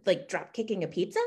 like 0.05 0.27
drop 0.27 0.53
kicking 0.53 0.83
a 0.83 0.87
pizza. 0.87 1.19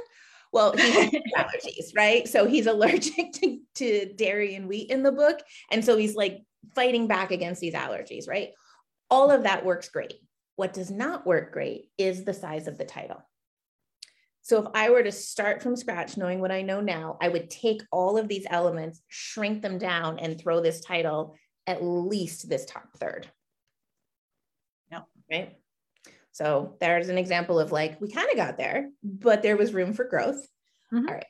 Well, 0.53 0.77
he 0.77 0.91
has 0.93 1.11
allergies, 1.37 1.97
right? 1.97 2.29
So 2.29 2.47
he's 2.47 2.67
allergic 2.67 3.33
to, 3.33 3.59
to 3.77 4.13
dairy 4.15 4.55
and 4.55 4.69
wheat 4.69 4.91
in 4.91 5.03
the 5.03 5.11
book. 5.11 5.41
And 5.73 5.85
so 5.85 5.97
he's 5.97 6.15
like 6.15 6.43
fighting 6.75 7.09
back 7.09 7.33
against 7.33 7.61
these 7.61 7.75
allergies, 7.75 8.29
right? 8.29 8.51
All 9.11 9.31
of 9.31 9.43
that 9.43 9.65
works 9.65 9.89
great. 9.89 10.15
What 10.57 10.73
does 10.73 10.91
not 10.91 11.27
work 11.27 11.53
great 11.53 11.91
is 11.99 12.25
the 12.25 12.35
size 12.35 12.67
of 12.67 12.79
the 12.79 12.85
title. 12.85 13.23
So 14.43 14.63
if 14.63 14.69
I 14.75 14.91
were 14.91 15.03
to 15.03 15.11
start 15.11 15.63
from 15.63 15.75
scratch, 15.75 16.17
knowing 16.17 16.41
what 16.41 16.53
I 16.53 16.63
know 16.63 16.81
now, 16.81 17.17
I 17.21 17.29
would 17.29 17.49
take 17.49 17.83
all 17.91 18.19
of 18.19 18.29
these 18.29 18.47
elements, 18.51 19.01
shrink 19.09 19.63
them 19.63 19.79
down, 19.79 20.19
and 20.19 20.39
throw 20.39 20.61
this 20.61 20.81
title 20.81 21.37
at 21.67 21.83
least 21.83 22.49
this 22.49 22.67
top 22.67 22.95
third. 22.99 23.27
Yep. 24.93 25.07
Right. 25.31 25.57
So 26.33 26.77
there's 26.79 27.09
an 27.09 27.17
example 27.17 27.59
of 27.59 27.73
like, 27.73 28.01
we 28.01 28.11
kind 28.11 28.29
of 28.31 28.37
got 28.37 28.59
there, 28.59 28.91
but 29.03 29.43
there 29.43 29.57
was 29.57 29.73
room 29.73 29.95
for 29.95 30.05
growth. 30.05 30.47
Mm-hmm. 30.93 31.09
All 31.09 31.15
right. 31.15 31.27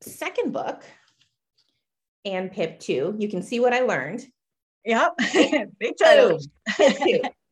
Second 0.00 0.52
book, 0.52 0.84
and 2.24 2.50
Pip 2.50 2.80
2. 2.80 3.16
You 3.18 3.28
can 3.28 3.42
see 3.42 3.60
what 3.60 3.74
I 3.74 3.80
learned. 3.80 4.24
Yep. 4.84 5.14
Big 5.78 5.94
title. 6.00 6.38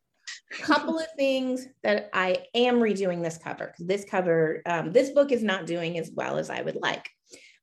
couple 0.61 0.99
of 0.99 1.07
things 1.17 1.67
that 1.83 2.11
I 2.13 2.45
am 2.55 2.77
redoing 2.77 3.23
this 3.23 3.39
cover 3.39 3.67
because 3.67 3.87
this 3.87 4.05
cover, 4.05 4.63
um, 4.67 4.93
this 4.93 5.11
book 5.11 5.33
is 5.33 5.43
not 5.43 5.67
doing 5.67 5.99
as 5.99 6.11
well 6.15 6.39
as 6.39 6.51
I 6.51 6.63
would 6.63 6.77
like 6.77 7.09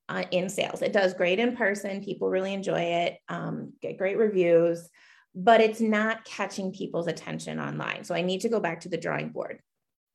uh, 0.07 0.23
in 0.31 0.49
sales. 0.49 0.81
It 0.81 0.93
does 0.93 1.13
great 1.13 1.39
in 1.39 1.55
person. 1.55 2.03
People 2.03 2.29
really 2.29 2.53
enjoy 2.53 2.81
it, 2.81 3.17
um, 3.29 3.73
get 3.81 3.97
great 3.97 4.17
reviews, 4.17 4.89
but 5.35 5.61
it's 5.61 5.79
not 5.79 6.25
catching 6.25 6.73
people's 6.73 7.07
attention 7.07 7.59
online. 7.59 8.03
So 8.03 8.15
I 8.15 8.21
need 8.21 8.41
to 8.41 8.49
go 8.49 8.59
back 8.59 8.81
to 8.81 8.89
the 8.89 8.97
drawing 8.97 9.29
board. 9.29 9.59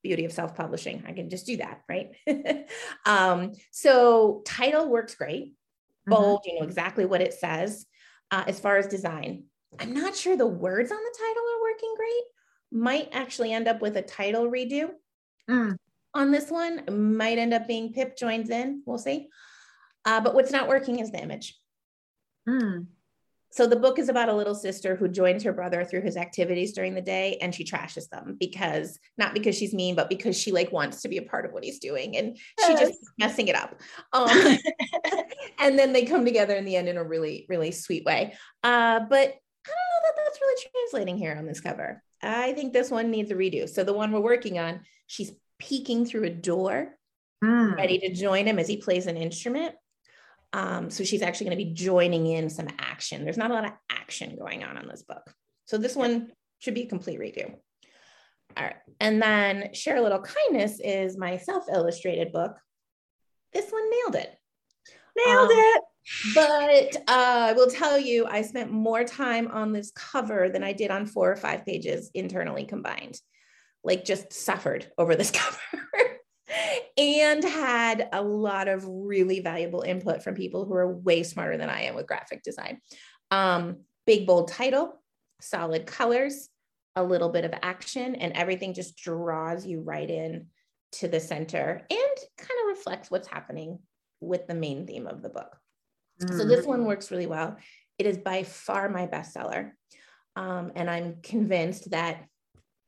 Beauty 0.03 0.27
of 0.27 0.33
self 0.33 0.55
publishing. 0.55 1.05
I 1.07 1.13
can 1.13 1.31
just 1.31 1.47
do 1.47 1.57
that, 1.59 1.81
right? 1.89 2.11
um, 3.07 3.53
so 3.71 4.43
title 4.45 4.91
works 4.91 5.15
great. 5.15 5.47
Mm-hmm. 5.47 6.11
Bold, 6.11 6.41
mm-hmm. 6.41 6.51
you 6.51 6.61
know 6.61 6.67
exactly 6.67 7.07
what 7.07 7.23
it 7.23 7.33
says. 7.33 7.87
Uh, 8.31 8.45
as 8.47 8.61
far 8.61 8.77
as 8.77 8.87
design, 8.87 9.45
I'm 9.79 9.95
not 9.95 10.15
sure 10.15 10.37
the 10.37 10.47
words 10.47 10.93
on 10.93 10.99
the 10.99 11.19
title 11.19 11.43
are 11.43 11.63
working 11.63 11.95
great 11.97 12.23
might 12.75 13.09
actually 13.13 13.53
end 13.53 13.69
up 13.69 13.81
with 13.81 13.97
a 13.97 14.03
title 14.03 14.51
redo 14.51 14.91
mm. 15.49 15.77
on 16.13 16.31
this 16.33 16.51
one. 16.51 17.17
Might 17.17 17.39
end 17.39 17.55
up 17.55 17.69
being 17.69 17.93
Pip 17.93 18.19
joins 18.19 18.51
in. 18.51 18.83
We'll 18.85 18.99
see. 18.99 19.29
Uh, 20.05 20.21
but 20.21 20.35
what's 20.35 20.53
not 20.53 20.69
working 20.69 20.99
is 20.99 21.11
the 21.11 21.23
image. 21.23 21.59
Mm. 22.49 22.87
So 23.55 23.69
the 23.69 23.77
book 23.77 24.01
is 24.01 24.09
about 24.09 24.29
a 24.29 24.35
little 24.35 24.57
sister 24.57 24.97
who 24.97 25.07
joins 25.07 25.45
her 25.45 25.53
brother 25.53 25.85
through 25.85 26.03
his 26.03 26.17
activities 26.17 26.73
during 26.73 26.93
the 26.93 27.01
day 27.01 27.39
and 27.41 27.55
she 27.55 27.63
trashes 27.63 28.09
them 28.09 28.37
because 28.41 28.99
not 29.17 29.33
because 29.33 29.57
she's 29.57 29.73
mean, 29.73 29.95
but 29.95 30.09
because 30.09 30.37
she 30.37 30.51
like 30.51 30.73
wants 30.73 31.03
to 31.03 31.09
be 31.09 31.19
a 31.19 31.23
part 31.23 31.47
of 31.47 31.53
what 31.53 31.63
he's 31.63 31.79
doing 31.79 32.17
and 32.17 32.37
she 32.67 32.73
just 32.75 32.99
messing 33.17 33.47
it 33.47 33.55
up. 33.55 33.81
Um, 34.13 34.29
and 35.61 35.79
then 35.79 35.93
they 35.93 36.05
come 36.05 36.25
together 36.25 36.57
in 36.57 36.65
the 36.65 36.75
end 36.75 36.89
in 36.89 36.97
a 36.97 37.05
really, 37.05 37.47
really 37.49 37.71
sweet 37.71 38.05
way. 38.05 38.35
Uh, 38.65 38.99
but 39.09 39.29
I 39.29 39.71
don't 39.71 39.93
know 39.93 40.03
that 40.03 40.15
that's 40.17 40.41
really 40.41 40.63
translating 40.73 41.17
here 41.17 41.37
on 41.39 41.47
this 41.47 41.61
cover. 41.61 42.03
I 42.25 42.53
think 42.53 42.73
this 42.73 42.91
one 42.91 43.11
needs 43.11 43.31
a 43.31 43.35
redo. 43.35 43.69
So 43.69 43.85
the 43.85 43.93
one 43.93 44.13
we're 44.13 44.21
working 44.21 44.59
on, 44.59 44.81
she's 45.07 45.33
peeking 45.59 46.07
through 46.07 46.25
a 46.25 46.31
door, 46.31 46.97
mm. 47.43 47.77
ready 47.77 47.99
to 48.01 48.15
join 48.15 48.47
him 48.47 48.59
as 48.59 48.69
he 48.69 48.77
plays 48.77 49.07
an 49.07 49.17
instrument. 49.17 49.75
Um, 50.53 50.91
so 50.91 51.05
she's 51.05 51.23
actually 51.23 51.47
going 51.47 51.59
to 51.59 51.65
be 51.65 51.75
joining 51.75 52.27
in 52.27 52.49
some 52.49 52.69
action. 52.79 53.25
There's 53.25 53.37
not 53.37 53.51
a 53.51 53.55
lot 53.55 53.65
of 53.65 53.73
action 53.91 54.37
going 54.37 54.63
on 54.63 54.79
in 54.79 54.87
this 54.89 55.03
book. 55.03 55.29
So 55.67 55.79
this 55.79 55.97
one 55.97 56.31
should 56.61 56.75
be 56.75 56.83
a 56.83 56.89
complete 56.89 57.19
redo. 57.19 57.55
All 58.57 58.65
right. 58.65 58.77
And 59.01 59.21
then 59.21 59.75
Share 59.75 59.97
a 59.97 60.03
Little 60.03 60.21
Kindness 60.23 60.81
is 60.83 61.19
my 61.19 61.39
self 61.39 61.65
illustrated 61.73 62.33
book. 62.33 62.57
This 63.53 63.71
one 63.71 63.91
nailed 63.91 64.17
it. 64.17 64.37
Nailed 65.17 65.51
um, 65.51 65.57
it. 65.59 65.83
But 66.33 66.97
uh, 67.09 67.49
I 67.49 67.53
will 67.53 67.67
tell 67.67 67.99
you, 67.99 68.27
I 68.27 68.43
spent 68.43 68.71
more 68.71 69.05
time 69.05 69.49
on 69.49 69.73
this 69.73 69.91
cover 69.91 70.49
than 70.49 70.63
I 70.63 70.73
did 70.73 70.91
on 70.91 71.07
four 71.07 71.31
or 71.31 71.37
five 71.37 71.67
pages 71.67 72.11
internally 72.15 72.65
combined. 72.65 73.21
Like, 73.83 74.05
just 74.05 74.33
suffered 74.33 74.87
over 74.97 75.17
this 75.17 75.31
cover. 75.35 75.59
and 76.97 77.43
had 77.43 78.09
a 78.13 78.23
lot 78.23 78.69
of 78.69 78.87
really 78.87 79.41
valuable 79.41 79.83
input 79.83 80.23
from 80.23 80.35
people 80.35 80.65
who 80.65 80.75
are 80.75 80.97
way 80.97 81.23
smarter 81.23 81.57
than 81.57 81.69
I 81.69 81.83
am 81.83 81.95
with 81.95 82.07
graphic 82.07 82.43
design. 82.43 82.81
Um, 83.31 83.81
big, 84.07 84.27
bold 84.27 84.49
title, 84.49 85.03
solid 85.41 85.87
colors, 85.87 86.49
a 86.97 87.03
little 87.03 87.29
bit 87.29 87.45
of 87.45 87.53
action, 87.63 88.15
and 88.15 88.33
everything 88.35 88.73
just 88.73 88.97
draws 88.97 89.67
you 89.67 89.81
right 89.81 90.09
in 90.09 90.47
to 90.93 91.09
the 91.09 91.21
center 91.21 91.85
and 91.91 92.17
kind 92.39 92.61
of 92.63 92.69
reflects 92.69 93.11
what's 93.11 93.27
happening 93.27 93.81
with 94.21 94.47
the 94.47 94.55
main 94.55 94.87
theme 94.87 95.07
of 95.07 95.23
the 95.23 95.29
book. 95.29 95.57
Mm. 96.25 96.39
So 96.39 96.45
this 96.45 96.67
one 96.67 96.85
works 96.85 97.11
really 97.11 97.27
well. 97.27 97.57
It 97.99 98.07
is 98.07 98.19
by 98.19 98.43
far 98.43 98.89
my 98.89 99.07
bestseller. 99.07 99.73
Um, 100.37 100.73
and 100.75 100.91
I'm 100.91 101.17
convinced 101.23 101.91
that 101.91 102.27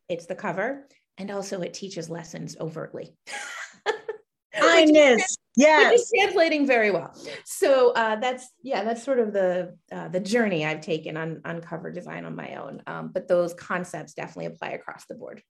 it's 0.09 0.27
the 0.27 0.35
cover 0.35 0.88
and 1.18 1.31
also 1.31 1.61
it 1.61 1.75
teaches 1.75 2.11
lessons 2.11 2.57
overtly. 2.61 3.14
Kindness. 4.53 5.37
Yes. 5.55 6.11
Translating 6.14 6.66
very 6.66 6.90
well. 6.90 7.14
So 7.44 7.92
uh, 7.92 8.16
that's 8.16 8.49
yeah, 8.62 8.85
that's 8.85 9.03
sort 9.03 9.18
of 9.18 9.33
the 9.33 9.77
uh, 9.92 10.09
the 10.09 10.20
journey 10.20 10.64
I've 10.64 10.81
taken 10.81 11.16
on 11.16 11.40
on 11.44 11.61
cover 11.61 11.90
design 11.90 12.25
on 12.25 12.35
my 12.35 12.55
own. 12.57 12.83
Um, 12.87 13.11
but 13.12 13.29
those 13.29 13.55
concepts 13.55 14.14
definitely 14.14 14.46
apply 14.46 14.70
across 14.70 15.05
the 15.07 15.14
board. 15.14 15.42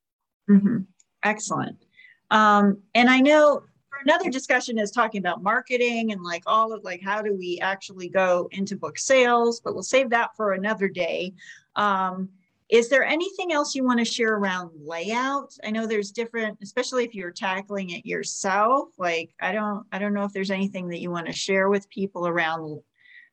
Mm-hmm. 0.50 0.78
Excellent. 1.24 1.84
Um, 2.30 2.82
and 2.94 3.08
I 3.08 3.20
know 3.20 3.62
another 4.04 4.30
discussion 4.30 4.78
is 4.78 4.90
talking 4.90 5.20
about 5.20 5.42
marketing 5.42 6.12
and 6.12 6.22
like 6.22 6.42
all 6.46 6.72
of 6.72 6.84
like 6.84 7.02
how 7.02 7.22
do 7.22 7.34
we 7.34 7.58
actually 7.60 8.08
go 8.08 8.48
into 8.52 8.76
book 8.76 8.98
sales 8.98 9.60
but 9.60 9.74
we'll 9.74 9.82
save 9.82 10.10
that 10.10 10.36
for 10.36 10.52
another 10.52 10.88
day. 10.88 11.32
Um, 11.76 12.28
is 12.68 12.88
there 12.88 13.04
anything 13.04 13.52
else 13.52 13.76
you 13.76 13.84
want 13.84 14.00
to 14.00 14.04
share 14.04 14.34
around 14.34 14.70
layout? 14.74 15.52
I 15.64 15.70
know 15.70 15.86
there's 15.86 16.10
different 16.10 16.58
especially 16.62 17.04
if 17.04 17.14
you're 17.14 17.30
tackling 17.30 17.90
it 17.90 18.06
yourself 18.06 18.88
like 18.98 19.34
i 19.40 19.52
don't 19.52 19.86
i 19.92 19.98
don't 19.98 20.14
know 20.14 20.24
if 20.24 20.32
there's 20.32 20.50
anything 20.50 20.88
that 20.88 21.00
you 21.00 21.10
want 21.10 21.26
to 21.26 21.32
share 21.32 21.68
with 21.68 21.88
people 21.90 22.26
around 22.26 22.80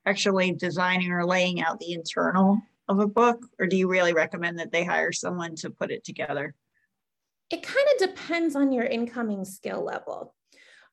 actually 0.06 0.52
designing 0.52 1.10
or 1.10 1.26
laying 1.26 1.62
out 1.62 1.80
the 1.80 1.92
internal 1.92 2.58
of 2.88 3.00
a 3.00 3.06
book 3.06 3.46
or 3.58 3.66
do 3.66 3.76
you 3.76 3.88
really 3.88 4.12
recommend 4.12 4.58
that 4.58 4.70
they 4.70 4.84
hire 4.84 5.12
someone 5.12 5.54
to 5.56 5.70
put 5.70 5.90
it 5.90 6.04
together? 6.04 6.54
It 7.50 7.62
kind 7.62 7.86
of 7.94 8.08
depends 8.08 8.56
on 8.56 8.72
your 8.72 8.84
incoming 8.84 9.44
skill 9.44 9.82
level 9.82 10.33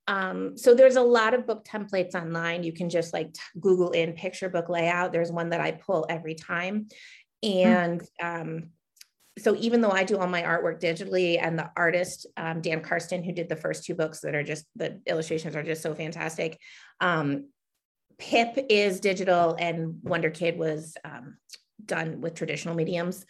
um, 0.08 0.58
so 0.58 0.74
there's 0.74 0.96
a 0.96 1.02
lot 1.02 1.34
of 1.34 1.46
book 1.46 1.66
templates 1.66 2.16
online. 2.16 2.64
You 2.64 2.74
can 2.74 2.90
just 2.90 3.14
like 3.14 3.34
Google 3.60 3.92
in 3.92 4.14
picture 4.14 4.50
book 4.50 4.70
layout. 4.70 5.12
There's 5.12 5.32
one 5.32 5.50
that 5.50 5.62
I 5.62 5.72
pull 5.72 6.06
every 6.10 6.36
time. 6.36 6.88
And 7.44 8.02
um, 8.22 8.70
so 9.40 9.56
even 9.56 9.82
though 9.82 9.92
I 9.92 10.04
do 10.04 10.18
all 10.18 10.28
my 10.28 10.42
artwork 10.44 10.82
digitally 10.82 11.40
and 11.42 11.58
the 11.58 11.72
artist, 11.76 12.28
um, 12.38 12.62
Dan 12.62 12.82
Karsten, 12.82 13.24
who 13.24 13.32
did 13.32 13.50
the 13.50 13.56
first 13.56 13.86
two 13.86 13.96
books 13.96 14.22
that 14.22 14.36
are 14.36 14.44
just, 14.44 14.66
the 14.76 15.02
illustrations 15.08 15.56
are 15.56 15.64
just 15.64 15.82
so 15.82 15.96
fantastic. 15.96 16.60
Um, 17.00 17.48
Pip 18.18 18.66
is 18.70 19.00
digital 19.00 19.56
and 19.58 19.96
Wonder 20.04 20.30
Kid 20.30 20.58
was 20.58 20.96
um, 21.04 21.38
done 21.84 22.22
with 22.22 22.36
traditional 22.36 22.76
mediums. 22.76 23.26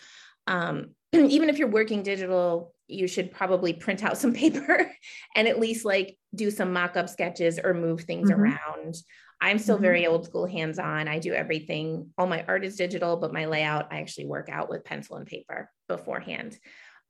Um, 0.47 0.95
even 1.13 1.49
if 1.49 1.59
you're 1.59 1.69
working 1.69 2.03
digital, 2.03 2.73
you 2.91 3.07
should 3.07 3.31
probably 3.31 3.73
print 3.73 4.03
out 4.03 4.17
some 4.17 4.33
paper 4.43 4.91
and 5.35 5.47
at 5.47 5.59
least 5.59 5.85
like 5.85 6.17
do 6.33 6.51
some 6.51 6.73
mock-up 6.73 7.09
sketches 7.09 7.59
or 7.61 7.73
move 7.73 8.01
things 8.01 8.29
mm-hmm. 8.29 8.41
around. 8.41 8.95
I'm 9.41 9.57
still 9.57 9.75
mm-hmm. 9.75 9.83
very 9.83 10.07
old 10.07 10.25
school 10.25 10.45
hands-on. 10.45 11.07
I 11.07 11.19
do 11.19 11.33
everything. 11.33 12.09
All 12.17 12.27
my 12.27 12.45
art 12.47 12.63
is 12.63 12.75
digital, 12.75 13.17
but 13.17 13.33
my 13.33 13.45
layout 13.45 13.91
I 13.91 13.99
actually 13.99 14.27
work 14.27 14.49
out 14.49 14.69
with 14.69 14.85
pencil 14.85 15.17
and 15.17 15.25
paper 15.25 15.69
beforehand. 15.87 16.57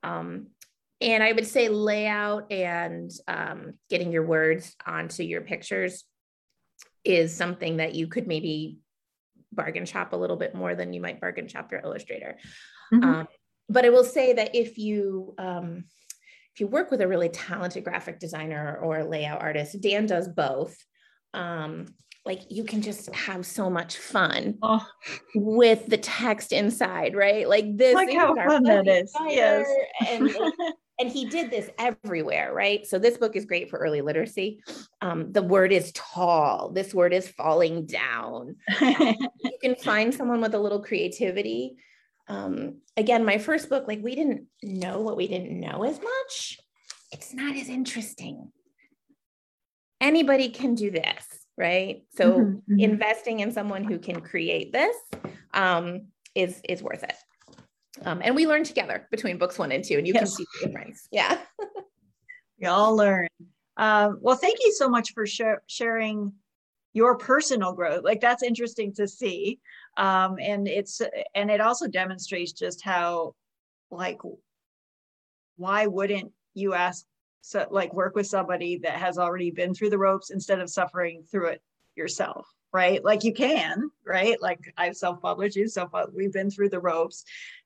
Um, 0.02 0.48
and 1.00 1.22
I 1.22 1.32
would 1.32 1.46
say 1.46 1.68
layout 1.68 2.50
and 2.52 3.10
um, 3.26 3.74
getting 3.90 4.12
your 4.12 4.24
words 4.24 4.74
onto 4.86 5.24
your 5.24 5.42
pictures 5.42 6.04
is 7.04 7.34
something 7.34 7.78
that 7.78 7.94
you 7.94 8.06
could 8.06 8.26
maybe 8.26 8.78
bargain 9.52 9.84
shop 9.84 10.12
a 10.12 10.16
little 10.16 10.36
bit 10.36 10.54
more 10.54 10.74
than 10.74 10.92
you 10.92 11.00
might 11.00 11.20
bargain 11.20 11.48
shop 11.48 11.72
your 11.72 11.80
illustrator. 11.80 12.38
Mm-hmm. 12.92 13.04
Um, 13.04 13.26
but 13.68 13.84
I 13.84 13.90
will 13.90 14.04
say 14.04 14.32
that 14.34 14.54
if 14.54 14.78
you 14.78 15.34
um, 15.38 15.84
if 16.54 16.60
you 16.60 16.66
work 16.66 16.90
with 16.90 17.00
a 17.00 17.08
really 17.08 17.30
talented 17.30 17.84
graphic 17.84 18.18
designer 18.18 18.78
or 18.82 19.04
layout 19.04 19.40
artist, 19.40 19.80
Dan 19.80 20.06
does 20.06 20.28
both. 20.28 20.76
Um, 21.32 21.86
like 22.24 22.42
you 22.50 22.64
can 22.64 22.82
just 22.82 23.12
have 23.14 23.44
so 23.44 23.68
much 23.68 23.96
fun 23.96 24.58
oh. 24.62 24.86
with 25.34 25.86
the 25.86 25.96
text 25.96 26.52
inside, 26.52 27.16
right? 27.16 27.48
Like 27.48 27.76
this 27.76 27.94
like 27.94 28.14
how 28.14 28.34
fun 28.34 28.62
that 28.64 28.86
is. 28.86 29.12
Yes. 29.26 29.66
And, 30.08 30.30
and 31.00 31.10
he 31.10 31.24
did 31.24 31.50
this 31.50 31.68
everywhere, 31.78 32.54
right? 32.54 32.86
So 32.86 32.98
this 32.98 33.16
book 33.16 33.34
is 33.34 33.44
great 33.44 33.70
for 33.70 33.78
early 33.78 34.02
literacy. 34.02 34.60
Um, 35.00 35.32
the 35.32 35.42
word 35.42 35.72
is 35.72 35.90
tall. 35.92 36.70
This 36.70 36.94
word 36.94 37.12
is 37.12 37.26
falling 37.28 37.86
down. 37.86 38.54
you 38.80 39.58
can 39.60 39.74
find 39.74 40.14
someone 40.14 40.40
with 40.40 40.54
a 40.54 40.60
little 40.60 40.82
creativity 40.82 41.76
um, 42.32 42.76
again, 42.96 43.24
my 43.24 43.38
first 43.38 43.68
book, 43.68 43.86
like 43.86 44.02
we 44.02 44.14
didn't 44.14 44.46
know 44.62 45.00
what 45.00 45.16
we 45.16 45.28
didn't 45.28 45.58
know 45.58 45.84
as 45.84 46.00
much. 46.00 46.58
It's 47.12 47.34
not 47.34 47.54
as 47.56 47.68
interesting. 47.68 48.50
Anybody 50.00 50.48
can 50.48 50.74
do 50.74 50.90
this, 50.90 51.24
right? 51.58 52.04
So 52.14 52.32
mm-hmm, 52.32 52.42
mm-hmm. 52.42 52.80
investing 52.80 53.40
in 53.40 53.52
someone 53.52 53.84
who 53.84 53.98
can 53.98 54.20
create 54.22 54.72
this 54.72 54.96
um, 55.52 56.06
is 56.34 56.60
is 56.68 56.82
worth 56.82 57.02
it. 57.02 57.14
Um, 58.04 58.22
and 58.24 58.34
we 58.34 58.46
learn 58.46 58.64
together 58.64 59.06
between 59.10 59.36
books 59.36 59.58
one 59.58 59.70
and 59.70 59.84
two, 59.84 59.98
and 59.98 60.06
you 60.06 60.14
yes. 60.14 60.22
can 60.22 60.26
see 60.28 60.44
the 60.60 60.66
difference. 60.66 61.08
Yeah, 61.12 61.38
we 62.58 62.66
all 62.66 62.96
learn. 62.96 63.28
Um, 63.76 64.18
well, 64.22 64.36
thank 64.36 64.58
you 64.64 64.72
so 64.72 64.88
much 64.88 65.12
for 65.12 65.26
sh- 65.26 65.60
sharing 65.66 66.32
your 66.94 67.16
personal 67.18 67.74
growth. 67.74 68.04
Like 68.04 68.20
that's 68.22 68.42
interesting 68.42 68.94
to 68.94 69.06
see. 69.06 69.60
Um, 69.96 70.36
and 70.40 70.66
it's 70.66 71.02
and 71.34 71.50
it 71.50 71.60
also 71.60 71.86
demonstrates 71.86 72.52
just 72.52 72.82
how 72.82 73.34
like 73.90 74.18
why 75.56 75.86
wouldn't 75.86 76.32
you 76.54 76.74
ask 76.74 77.04
so 77.42 77.66
like 77.70 77.92
work 77.92 78.14
with 78.14 78.26
somebody 78.26 78.78
that 78.78 78.94
has 78.94 79.18
already 79.18 79.50
been 79.50 79.74
through 79.74 79.90
the 79.90 79.98
ropes 79.98 80.30
instead 80.30 80.60
of 80.60 80.70
suffering 80.70 81.24
through 81.30 81.48
it 81.48 81.62
yourself 81.94 82.46
right? 82.72 83.04
Like 83.04 83.22
you 83.22 83.34
can 83.34 83.90
right? 84.06 84.40
Like 84.40 84.72
i've 84.78 84.96
self-published 84.96 85.56
you 85.56 85.68
self 85.68 85.90
we've 86.14 86.32
been 86.32 86.50
through 86.50 86.70
the 86.70 86.80
ropes. 86.80 87.24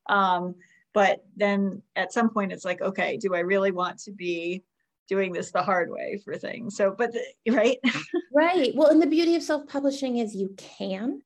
Um, 0.08 0.56
but 0.92 1.24
then 1.36 1.82
at 1.94 2.12
some 2.12 2.30
point 2.30 2.52
it's 2.52 2.64
like 2.64 2.80
okay 2.80 3.18
do 3.18 3.34
i 3.34 3.40
really 3.40 3.70
want 3.70 3.98
to 3.98 4.12
be 4.12 4.64
doing 5.08 5.32
this 5.32 5.52
the 5.52 5.62
hard 5.62 5.90
way 5.90 6.20
for 6.24 6.36
things? 6.36 6.76
So 6.76 6.94
but 6.96 7.12
the, 7.12 7.52
right? 7.52 7.78
Right. 8.34 8.74
Well 8.74 8.88
and 8.90 9.00
the 9.00 9.06
beauty 9.06 9.34
of 9.36 9.42
self-publishing 9.42 10.18
is 10.18 10.34
you 10.34 10.54
can 10.56 11.22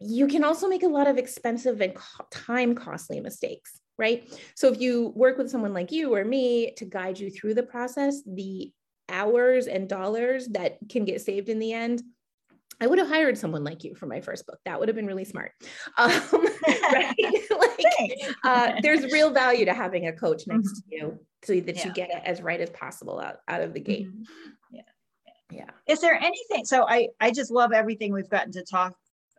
you 0.00 0.26
can 0.26 0.44
also 0.44 0.68
make 0.68 0.82
a 0.82 0.88
lot 0.88 1.08
of 1.08 1.18
expensive 1.18 1.80
and 1.80 1.96
time 2.30 2.74
costly 2.74 3.20
mistakes 3.20 3.80
right 3.98 4.32
so 4.54 4.68
if 4.68 4.80
you 4.80 5.12
work 5.16 5.38
with 5.38 5.50
someone 5.50 5.74
like 5.74 5.90
you 5.90 6.14
or 6.14 6.24
me 6.24 6.72
to 6.76 6.84
guide 6.84 7.18
you 7.18 7.30
through 7.30 7.54
the 7.54 7.62
process 7.62 8.22
the 8.26 8.72
hours 9.08 9.66
and 9.66 9.88
dollars 9.88 10.46
that 10.48 10.78
can 10.88 11.04
get 11.04 11.20
saved 11.20 11.48
in 11.48 11.58
the 11.58 11.72
end 11.72 12.02
I 12.80 12.86
would 12.86 12.98
have 12.98 13.08
hired 13.08 13.36
someone 13.36 13.64
like 13.64 13.82
you 13.82 13.94
for 13.94 14.06
my 14.06 14.20
first 14.20 14.46
book. 14.46 14.58
That 14.64 14.78
would 14.78 14.88
have 14.88 14.94
been 14.94 15.06
really 15.06 15.24
smart. 15.24 15.52
Um, 15.96 16.12
right? 16.92 17.14
like, 17.50 18.36
uh, 18.44 18.72
there's 18.82 19.10
real 19.12 19.30
value 19.30 19.64
to 19.64 19.74
having 19.74 20.06
a 20.06 20.12
coach 20.12 20.46
next 20.46 20.82
mm-hmm. 20.82 20.90
to 20.90 20.96
you 20.96 21.18
so 21.42 21.60
that 21.60 21.76
yeah. 21.76 21.86
you 21.86 21.92
get 21.92 22.10
it 22.10 22.22
as 22.24 22.40
right 22.40 22.60
as 22.60 22.70
possible 22.70 23.18
out, 23.18 23.38
out 23.48 23.62
of 23.62 23.74
the 23.74 23.80
gate. 23.80 24.06
Mm-hmm. 24.06 24.76
Yeah. 24.76 24.82
Yeah. 25.50 25.70
Is 25.88 26.00
there 26.00 26.14
anything? 26.14 26.66
So 26.66 26.86
I, 26.86 27.08
I 27.20 27.32
just 27.32 27.50
love 27.50 27.72
everything 27.72 28.12
we've 28.12 28.28
gotten 28.28 28.52
to 28.52 28.62
talk 28.62 28.94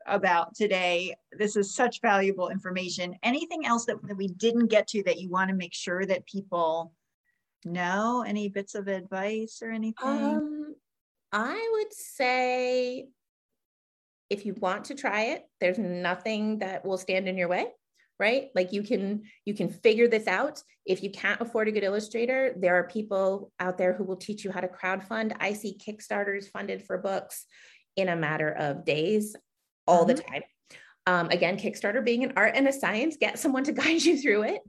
about 0.10 0.56
today. 0.56 1.15
This 1.32 1.56
is 1.56 1.74
such 1.74 2.02
valuable 2.02 2.50
information. 2.50 3.15
Anything 3.24 3.65
else 3.65 3.86
that, 3.86 3.98
that 4.08 4.17
we 4.17 4.28
didn't 4.28 4.67
get 4.67 4.88
to 4.89 5.04
that 5.04 5.19
you 5.19 5.30
want 5.30 5.50
to 5.50 5.56
make 5.56 5.74
sure 5.74 6.06
that 6.06 6.26
people 6.26 6.93
know? 7.65 8.24
Any 8.28 8.50
bits 8.50 8.76
of 8.76 8.88
advice 8.88 9.62
or 9.62 9.72
anything? 9.72 10.08
Um, 10.08 10.76
I 11.32 11.69
would 11.74 11.93
say 11.93 13.08
if 14.30 14.45
you 14.45 14.54
want 14.60 14.86
to 14.86 14.95
try 14.95 15.22
it, 15.26 15.43
there's 15.60 15.80
nothing 15.80 16.60
that 16.60 16.86
will 16.86 16.98
stand 16.98 17.28
in 17.28 17.38
your 17.38 17.48
way 17.48 17.67
right 18.19 18.50
like 18.54 18.74
you 18.74 18.84
can 18.84 19.24
you 19.45 19.54
can 19.54 19.69
figure 19.69 20.08
this 20.08 20.28
out 20.28 20.62
if 20.86 21.02
you 21.02 21.10
can't 21.10 21.41
afford 21.41 21.67
a 21.67 21.72
good 21.72 21.84
illustrator 21.84 22.54
there 22.58 22.76
are 22.76 22.88
people 22.88 23.52
out 23.60 23.78
there 23.78 23.93
who 23.93 24.04
will 24.04 24.17
teach 24.17 24.43
you 24.43 24.52
how 24.52 24.60
to 24.60 24.67
crowdfund 24.67 25.36
i 25.39 25.54
see 25.54 25.78
kickstarters 25.78 26.50
funded 26.50 26.84
for 26.84 26.98
books 26.98 27.45
in 27.95 28.10
a 28.10 28.15
matter 28.15 28.52
of 28.52 28.86
days 28.86 29.36
all 29.89 30.06
mm-hmm. 30.06 30.15
the 30.15 30.21
time 30.21 30.41
um, 31.08 31.30
again 31.30 31.58
kickstarter 31.58 32.04
being 32.04 32.23
an 32.23 32.34
art 32.36 32.54
and 32.56 32.67
a 32.67 32.73
science 32.73 33.17
get 33.19 33.39
someone 33.39 33.63
to 33.63 33.71
guide 33.82 34.02
you 34.02 34.17
through 34.17 34.43
it 34.43 34.62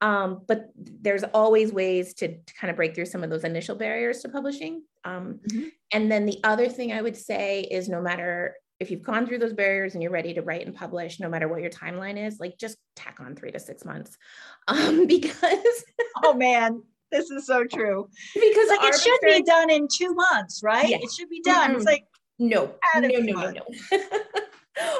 um, 0.00 0.42
but 0.46 0.70
there's 0.76 1.24
always 1.24 1.72
ways 1.72 2.14
to, 2.14 2.28
to, 2.28 2.54
kind 2.54 2.70
of 2.70 2.76
break 2.76 2.94
through 2.94 3.04
some 3.04 3.24
of 3.24 3.30
those 3.30 3.42
initial 3.42 3.74
barriers 3.74 4.20
to 4.20 4.28
publishing 4.28 4.82
um, 5.04 5.40
mm-hmm. 5.48 5.68
and 5.92 6.10
then 6.10 6.24
the 6.24 6.38
other 6.44 6.68
thing 6.68 6.92
i 6.92 7.02
would 7.02 7.16
say 7.16 7.62
is 7.62 7.88
no 7.88 8.00
matter 8.00 8.54
if 8.80 8.90
you've 8.90 9.02
gone 9.02 9.26
through 9.26 9.38
those 9.38 9.52
barriers 9.52 9.94
and 9.94 10.02
you're 10.02 10.12
ready 10.12 10.32
to 10.34 10.42
write 10.42 10.64
and 10.64 10.74
publish, 10.74 11.18
no 11.18 11.28
matter 11.28 11.48
what 11.48 11.60
your 11.60 11.70
timeline 11.70 12.16
is, 12.16 12.38
like 12.38 12.56
just 12.58 12.78
tack 12.94 13.18
on 13.18 13.34
three 13.34 13.50
to 13.50 13.58
six 13.58 13.84
months. 13.84 14.16
Um, 14.68 15.06
because 15.06 15.84
oh 16.24 16.34
man, 16.34 16.82
this 17.10 17.30
is 17.30 17.46
so 17.46 17.64
true. 17.72 18.08
Because 18.34 18.68
like 18.68 18.80
it 18.82 19.00
should 19.00 19.20
be 19.22 19.42
done 19.42 19.70
in 19.70 19.88
two 19.90 20.14
months, 20.14 20.60
right? 20.62 20.90
Yes. 20.90 21.04
It 21.04 21.10
should 21.12 21.30
be 21.30 21.40
done. 21.40 21.70
Mm-hmm. 21.70 21.76
It's 21.76 21.86
like 21.86 22.04
no, 22.38 22.74
no, 22.94 23.08
no, 23.08 23.18
no, 23.18 23.50
no. 23.50 23.98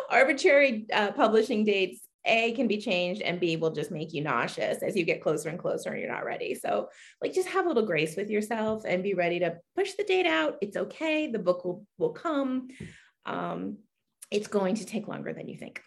Arbitrary 0.09 0.87
uh, 0.93 1.13
publishing 1.13 1.65
dates 1.65 2.01
a 2.25 2.53
can 2.53 2.67
be 2.67 2.79
changed 2.79 3.23
and 3.23 3.41
b 3.41 3.57
will 3.57 3.71
just 3.71 3.91
make 3.91 4.13
you 4.13 4.21
nauseous 4.21 4.83
as 4.83 4.97
you 4.97 5.05
get 5.05 5.23
closer 5.23 5.49
and 5.49 5.59
closer 5.59 5.91
and 5.91 6.01
you're 6.01 6.13
not 6.13 6.27
ready 6.27 6.53
so 6.53 6.89
like 7.23 7.33
just 7.33 7.49
have 7.49 7.65
a 7.65 7.69
little 7.69 7.87
grace 7.87 8.17
with 8.17 8.29
yourself 8.29 8.83
and 8.85 9.05
be 9.05 9.15
ready 9.15 9.39
to 9.39 9.57
push 9.77 9.93
the 9.93 10.03
date 10.03 10.27
out 10.27 10.57
it's 10.61 10.77
okay 10.77 11.29
the 11.31 11.39
book 11.39 11.65
will 11.65 11.87
will 11.97 12.11
come 12.11 12.69
um, 13.25 13.79
it's 14.31 14.49
going 14.49 14.75
to 14.77 14.85
take 14.85 15.09
longer 15.09 15.33
than 15.33 15.49
you 15.49 15.57
think. 15.57 15.81